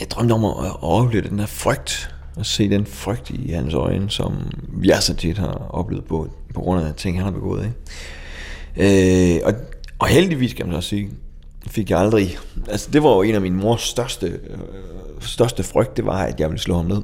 Jeg 0.00 0.10
drømte 0.10 0.32
om 0.32 0.44
at, 0.44 0.66
at 0.66 0.82
opleve 0.82 1.28
den 1.28 1.38
her 1.38 1.46
frygt, 1.46 2.15
og 2.36 2.46
se 2.46 2.70
den 2.70 2.86
frygt 2.86 3.30
i 3.30 3.50
hans 3.50 3.74
øjne, 3.74 4.10
som 4.10 4.50
jeg 4.84 5.02
så 5.02 5.14
tit 5.14 5.38
har 5.38 5.66
oplevet 5.70 6.04
på, 6.04 6.30
på 6.54 6.60
grund 6.60 6.84
af 6.84 6.94
ting, 6.94 7.16
han 7.16 7.24
har 7.24 7.30
begået. 7.30 7.64
Ikke? 7.64 9.36
Øh, 9.36 9.40
og, 9.44 9.54
og 9.98 10.06
heldigvis 10.06 10.54
kan 10.54 10.66
man 10.66 10.82
så 10.82 10.88
sige, 10.88 11.10
fik 11.66 11.90
jeg 11.90 11.98
aldrig... 11.98 12.38
Altså, 12.68 12.90
det 12.92 13.02
var 13.02 13.10
jo 13.10 13.22
en 13.22 13.34
af 13.34 13.40
min 13.40 13.56
mors 13.56 13.82
største, 13.82 14.26
øh, 14.26 14.58
største 15.20 15.62
frygt, 15.62 15.96
det 15.96 16.06
var, 16.06 16.18
at 16.18 16.40
jeg 16.40 16.48
ville 16.48 16.60
slå 16.60 16.76
ham 16.76 16.86
ned. 16.86 17.02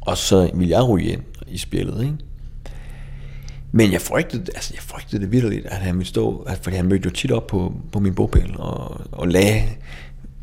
Og 0.00 0.18
så 0.18 0.50
ville 0.54 0.70
jeg 0.70 0.88
ryge 0.88 1.12
ind 1.12 1.22
i 1.46 1.58
spillet, 1.58 2.02
ikke? 2.02 2.16
Men 3.72 3.92
jeg 3.92 4.00
frygtede, 4.00 4.44
altså 4.54 4.72
jeg 4.74 4.82
frygtede 4.82 5.22
det 5.22 5.32
virkelig, 5.32 5.62
at 5.64 5.76
han 5.76 5.94
ville 5.94 6.08
stå, 6.08 6.36
at, 6.36 6.58
fordi 6.62 6.76
han 6.76 6.86
mødte 6.86 7.04
jo 7.04 7.10
tit 7.10 7.32
op 7.32 7.46
på, 7.46 7.72
på 7.92 7.98
min 7.98 8.14
bogpæl 8.14 8.54
og, 8.58 9.00
og 9.12 9.28
lagde 9.28 9.62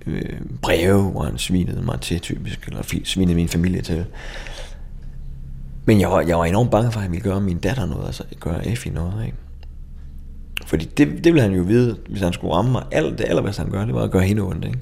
øh, 0.08 0.42
breve, 0.62 1.12
hvor 1.12 1.24
han 1.24 1.38
svinede 1.38 1.82
mig 1.82 2.02
til 2.02 2.20
typisk, 2.20 2.68
eller 2.68 3.02
svinede 3.04 3.36
min 3.36 3.50
familie 3.50 3.82
til. 3.82 4.06
Men 5.86 6.00
jeg 6.00 6.12
var, 6.12 6.22
jeg 6.22 6.38
var 6.38 6.46
enormt 6.46 6.72
bange 6.72 6.92
for, 6.92 7.00
at 7.00 7.04
han 7.04 7.12
ville 7.12 7.24
gøre 7.24 7.42
min 7.42 7.58
datter 7.58 7.86
noget, 7.86 8.06
altså 8.06 8.24
gøre 8.40 8.68
Effie 8.68 8.92
noget, 8.92 9.26
ikke? 9.26 9.38
Fordi 10.66 10.86
det, 10.86 11.08
det 11.08 11.26
ville 11.26 11.42
han 11.42 11.54
jo 11.54 11.64
vide, 11.64 11.98
hvis 12.10 12.22
han 12.22 12.34
skulle 12.34 12.54
ramme 12.54 12.72
mig. 12.72 12.84
Alt, 12.92 13.18
det 13.18 13.26
allerbedste 13.28 13.62
han 13.62 13.72
gør, 13.72 13.86
det 13.86 13.96
var 13.96 14.04
at 14.04 14.12
gøre 14.12 14.24
hende 14.24 14.42
ondt, 14.42 14.66
ikke? 14.66 14.80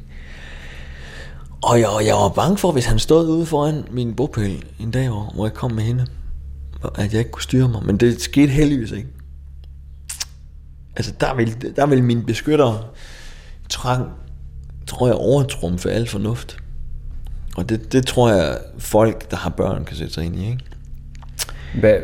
Og 1.63 1.79
jeg, 1.79 1.89
jeg 2.05 2.15
var 2.15 2.29
bange 2.29 2.57
for, 2.57 2.71
hvis 2.71 2.85
han 2.85 2.99
stod 2.99 3.29
ude 3.29 3.45
foran 3.45 3.83
min 3.91 4.13
bogpæl 4.13 4.65
en 4.79 4.91
dag, 4.91 5.09
hvor 5.09 5.45
jeg 5.45 5.53
kom 5.53 5.71
med 5.71 5.83
hende, 5.83 6.07
at 6.95 7.11
jeg 7.13 7.19
ikke 7.19 7.31
kunne 7.31 7.43
styre 7.43 7.69
mig. 7.69 7.85
Men 7.85 7.97
det 7.97 8.21
skete 8.21 8.51
heldigvis 8.51 8.91
ikke. 8.91 9.09
Altså, 10.95 11.13
der 11.19 11.35
vil, 11.35 11.75
der 11.75 11.85
vil 11.85 12.03
min 12.03 12.25
beskytter 12.25 12.91
trang, 13.69 14.09
tror 14.87 15.07
jeg, 15.07 15.15
overtrumfe 15.15 15.91
al 15.91 16.07
fornuft. 16.07 16.57
Og 17.57 17.69
det, 17.69 17.93
det 17.93 18.07
tror 18.07 18.31
jeg, 18.31 18.57
folk, 18.77 19.31
der 19.31 19.37
har 19.37 19.49
børn, 19.49 19.85
kan 19.85 19.97
sætte 19.97 20.13
sig 20.13 20.25
ind 20.25 20.35
i, 20.35 20.49
ikke? 20.49 20.63
Hvad, 21.79 21.95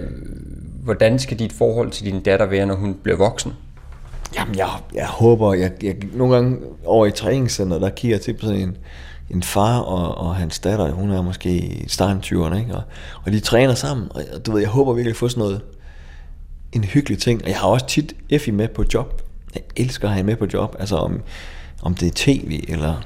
hvordan 0.83 1.19
skal 1.19 1.39
dit 1.39 1.53
forhold 1.53 1.91
til 1.91 2.05
din 2.05 2.23
datter 2.23 2.45
være, 2.45 2.65
når 2.65 2.75
hun 2.75 2.95
bliver 3.03 3.17
voksen? 3.17 3.53
Jamen, 4.35 4.55
jeg, 4.57 4.69
jeg 4.93 5.07
håber, 5.07 5.53
jeg, 5.53 5.71
jeg, 5.83 5.95
nogle 6.13 6.35
gange 6.35 6.57
over 6.85 7.05
i 7.05 7.11
træningscenter, 7.11 7.79
der 7.79 7.89
kigger 7.89 8.17
jeg 8.17 8.21
til 8.21 8.33
på 8.33 8.45
sådan 8.45 8.61
en, 8.61 8.77
en 9.29 9.43
far 9.43 9.79
og, 9.79 10.27
og 10.27 10.35
hans 10.35 10.59
datter, 10.59 10.91
hun 10.91 11.11
er 11.11 11.21
måske 11.21 11.49
i 11.49 11.85
starten 11.87 12.21
20'erne, 12.25 12.57
ikke? 12.57 12.75
Og, 12.75 12.83
og 13.25 13.31
de 13.31 13.39
træner 13.39 13.73
sammen, 13.73 14.07
og 14.09 14.45
du 14.45 14.51
ved, 14.51 14.61
jeg 14.61 14.69
håber 14.69 14.93
virkelig 14.93 15.11
at 15.11 15.17
få 15.17 15.29
sådan 15.29 15.39
noget, 15.39 15.61
en 16.71 16.83
hyggelig 16.83 17.19
ting, 17.19 17.43
og 17.43 17.49
jeg 17.49 17.57
har 17.57 17.67
også 17.67 17.87
tit 17.87 18.15
Effie 18.29 18.53
med 18.53 18.67
på 18.67 18.83
job, 18.93 19.21
jeg 19.55 19.63
elsker 19.75 20.07
at 20.07 20.13
have 20.13 20.23
med 20.23 20.35
på 20.35 20.47
job, 20.53 20.75
altså 20.79 20.95
om, 20.95 21.21
om 21.81 21.95
det 21.95 22.07
er 22.07 22.11
tv, 22.15 22.63
eller 22.67 23.01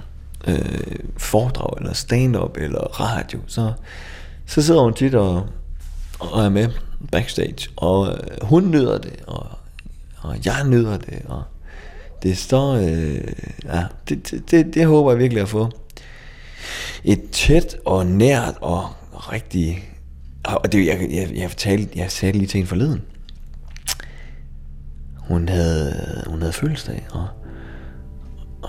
øh, 0.47 0.99
foredrag, 1.17 1.77
eller 1.77 1.93
stand-up, 1.93 2.57
eller 2.57 2.79
radio, 2.79 3.39
så, 3.47 3.73
så 4.45 4.61
sidder 4.61 4.81
hun 4.81 4.93
tit 4.93 5.15
og, 5.15 5.47
og 6.19 6.45
er 6.45 6.49
med 6.49 6.69
backstage, 7.11 7.69
og 7.75 8.07
øh, 8.07 8.47
hun 8.47 8.71
nyder 8.71 8.97
det, 8.97 9.15
og 9.27 9.47
og 10.21 10.37
jeg 10.45 10.63
nyder 10.67 10.97
det, 10.97 11.21
og 11.25 11.43
det 12.23 12.37
står, 12.37 12.73
øh, 12.73 13.33
ja, 13.65 13.83
det, 14.09 14.31
det, 14.31 14.51
det, 14.51 14.73
det 14.73 14.85
håber 14.85 15.11
jeg 15.11 15.19
virkelig 15.19 15.41
at 15.41 15.49
få. 15.49 15.69
Et 17.03 17.21
tæt 17.31 17.77
og 17.85 18.05
nært 18.05 18.55
og 18.61 18.89
rigtig, 19.13 19.89
og 20.43 20.71
det, 20.71 20.85
jeg, 20.85 21.07
jeg, 21.11 21.31
jeg, 21.35 21.49
fortalte, 21.49 21.99
jeg 21.99 22.11
sagde 22.11 22.37
lige 22.37 22.47
til 22.47 22.59
en 22.59 22.67
forleden. 22.67 23.01
Hun 25.17 25.49
havde, 25.49 26.23
hun 26.27 26.39
havde 26.39 26.53
fødselsdag, 26.53 27.07
og, 27.11 27.27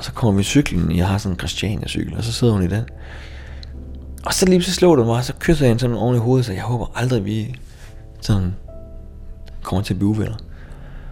og 0.02 0.06
så 0.06 0.12
kommer 0.12 0.38
vi 0.38 0.42
cyklen, 0.42 0.96
jeg 0.96 1.08
har 1.08 1.18
sådan 1.18 1.32
en 1.32 1.38
Christiania-cykel, 1.38 2.16
og 2.16 2.24
så 2.24 2.32
sidder 2.32 2.52
hun 2.52 2.62
i 2.62 2.66
den. 2.66 2.84
Og 4.26 4.34
så 4.34 4.46
lige 4.46 4.62
så 4.62 4.72
slår 4.72 4.96
det 4.96 5.06
mig, 5.06 5.14
og 5.16 5.24
så 5.24 5.32
kysser 5.38 5.64
jeg 5.64 5.70
hende 5.70 5.80
sådan 5.80 5.96
oven 5.96 6.16
i 6.16 6.18
hovedet, 6.18 6.46
så 6.46 6.52
jeg 6.52 6.62
håber 6.62 6.86
aldrig, 6.94 7.24
vi 7.24 7.54
sådan 8.20 8.54
kommer 9.62 9.82
til 9.82 9.94
at 9.94 9.98
blive 9.98 10.08
uvenner. 10.08 10.36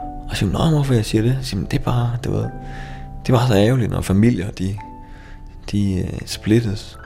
Og 0.01 0.37
så 0.37 0.47
siger 0.47 0.71
hvorfor 0.71 0.95
jeg 0.95 1.05
siger 1.05 1.23
det? 1.23 1.39
Så 1.43 1.49
siger, 1.49 1.65
det 1.65 1.79
er 1.79 1.83
bare, 1.83 2.19
det 2.25 2.33
var, 2.33 2.51
det 3.27 3.33
var 3.33 3.47
så 3.47 3.55
ærgerligt, 3.55 3.91
når 3.91 4.01
familier, 4.01 4.51
de, 4.51 4.77
de 5.73 6.09
uh, 6.13 6.19
splittes. 6.27 6.99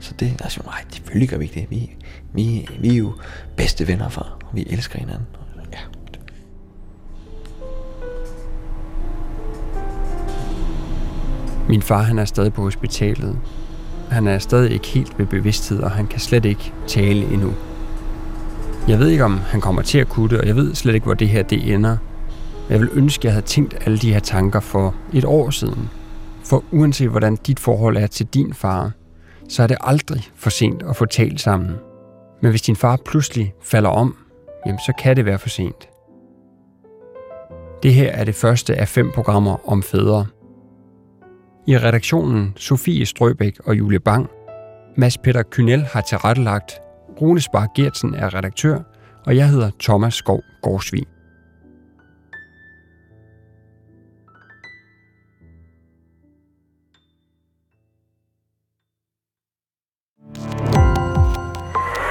Så 0.00 0.14
det, 0.20 0.34
jeg 0.42 0.50
siger, 0.50 0.64
nej, 0.64 0.84
selvfølgelig 0.92 1.28
gør 1.28 1.36
vi 1.36 1.44
ikke 1.44 1.60
det. 1.60 1.70
Vi, 1.70 1.96
vi, 2.32 2.68
vi 2.80 2.88
er 2.88 2.98
jo 2.98 3.12
bedste 3.56 3.88
venner, 3.88 4.08
far, 4.08 4.38
vi 4.52 4.66
elsker 4.70 4.98
hinanden. 4.98 5.26
Min 11.68 11.82
far, 11.82 12.02
han 12.02 12.18
er 12.18 12.24
stadig 12.24 12.52
på 12.52 12.62
hospitalet. 12.62 13.38
Han 14.10 14.26
er 14.26 14.38
stadig 14.38 14.70
ikke 14.70 14.86
helt 14.86 15.18
ved 15.18 15.26
bevidsthed, 15.26 15.80
og 15.80 15.90
han 15.90 16.06
kan 16.06 16.20
slet 16.20 16.44
ikke 16.44 16.72
tale 16.86 17.32
endnu. 17.32 17.52
Jeg 18.88 18.98
ved 18.98 19.08
ikke, 19.08 19.24
om 19.24 19.38
han 19.38 19.60
kommer 19.60 19.82
til 19.82 19.98
at 19.98 20.08
kunne 20.08 20.28
det, 20.28 20.40
og 20.40 20.46
jeg 20.46 20.56
ved 20.56 20.74
slet 20.74 20.94
ikke, 20.94 21.04
hvor 21.04 21.14
det 21.14 21.28
her 21.28 21.42
det 21.42 21.74
ender– 21.74 21.96
jeg 22.68 22.80
vil 22.80 22.90
ønske, 22.92 23.20
at 23.20 23.24
jeg 23.24 23.32
havde 23.32 23.46
tænkt 23.46 23.76
alle 23.86 23.98
de 23.98 24.12
her 24.12 24.20
tanker 24.20 24.60
for 24.60 24.94
et 25.12 25.24
år 25.24 25.50
siden. 25.50 25.90
For 26.44 26.64
uanset 26.72 27.08
hvordan 27.08 27.36
dit 27.36 27.60
forhold 27.60 27.96
er 27.96 28.06
til 28.06 28.26
din 28.26 28.54
far, 28.54 28.92
så 29.48 29.62
er 29.62 29.66
det 29.66 29.76
aldrig 29.80 30.22
for 30.36 30.50
sent 30.50 30.82
at 30.82 30.96
få 30.96 31.04
talt 31.04 31.40
sammen. 31.40 31.76
Men 32.42 32.50
hvis 32.50 32.62
din 32.62 32.76
far 32.76 32.98
pludselig 33.04 33.54
falder 33.62 33.90
om, 33.90 34.16
jamen 34.66 34.78
så 34.86 34.92
kan 34.98 35.16
det 35.16 35.24
være 35.24 35.38
for 35.38 35.48
sent. 35.48 35.88
Det 37.82 37.94
her 37.94 38.12
er 38.12 38.24
det 38.24 38.34
første 38.34 38.74
af 38.76 38.88
fem 38.88 39.10
programmer 39.14 39.68
om 39.70 39.82
fædre. 39.82 40.26
I 41.68 41.78
redaktionen 41.78 42.52
Sofie 42.56 43.06
Strøbæk 43.06 43.58
og 43.64 43.78
Julie 43.78 44.00
Bang. 44.00 44.28
Mads 44.96 45.18
Peter 45.18 45.42
Kynel 45.42 45.84
har 45.84 46.00
tilrettelagt. 46.00 46.72
Rune 47.20 47.40
Spar 47.40 47.72
Gertsen 47.74 48.14
er 48.14 48.34
redaktør, 48.34 48.78
og 49.26 49.36
jeg 49.36 49.48
hedder 49.48 49.70
Thomas 49.80 50.14
Skov 50.14 50.40
Gårdsvig. 50.62 51.02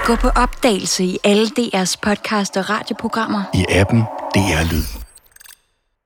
Gå 0.06 0.16
på 0.16 0.28
opdagelse 0.28 1.04
i 1.04 1.18
alle 1.24 1.48
DR's 1.48 1.96
podcast 2.02 2.58
og 2.58 2.70
radioprogrammer. 2.70 3.44
I 3.54 3.66
appen 3.70 4.02
DR 4.36 4.72
Lyd. 4.72 5.07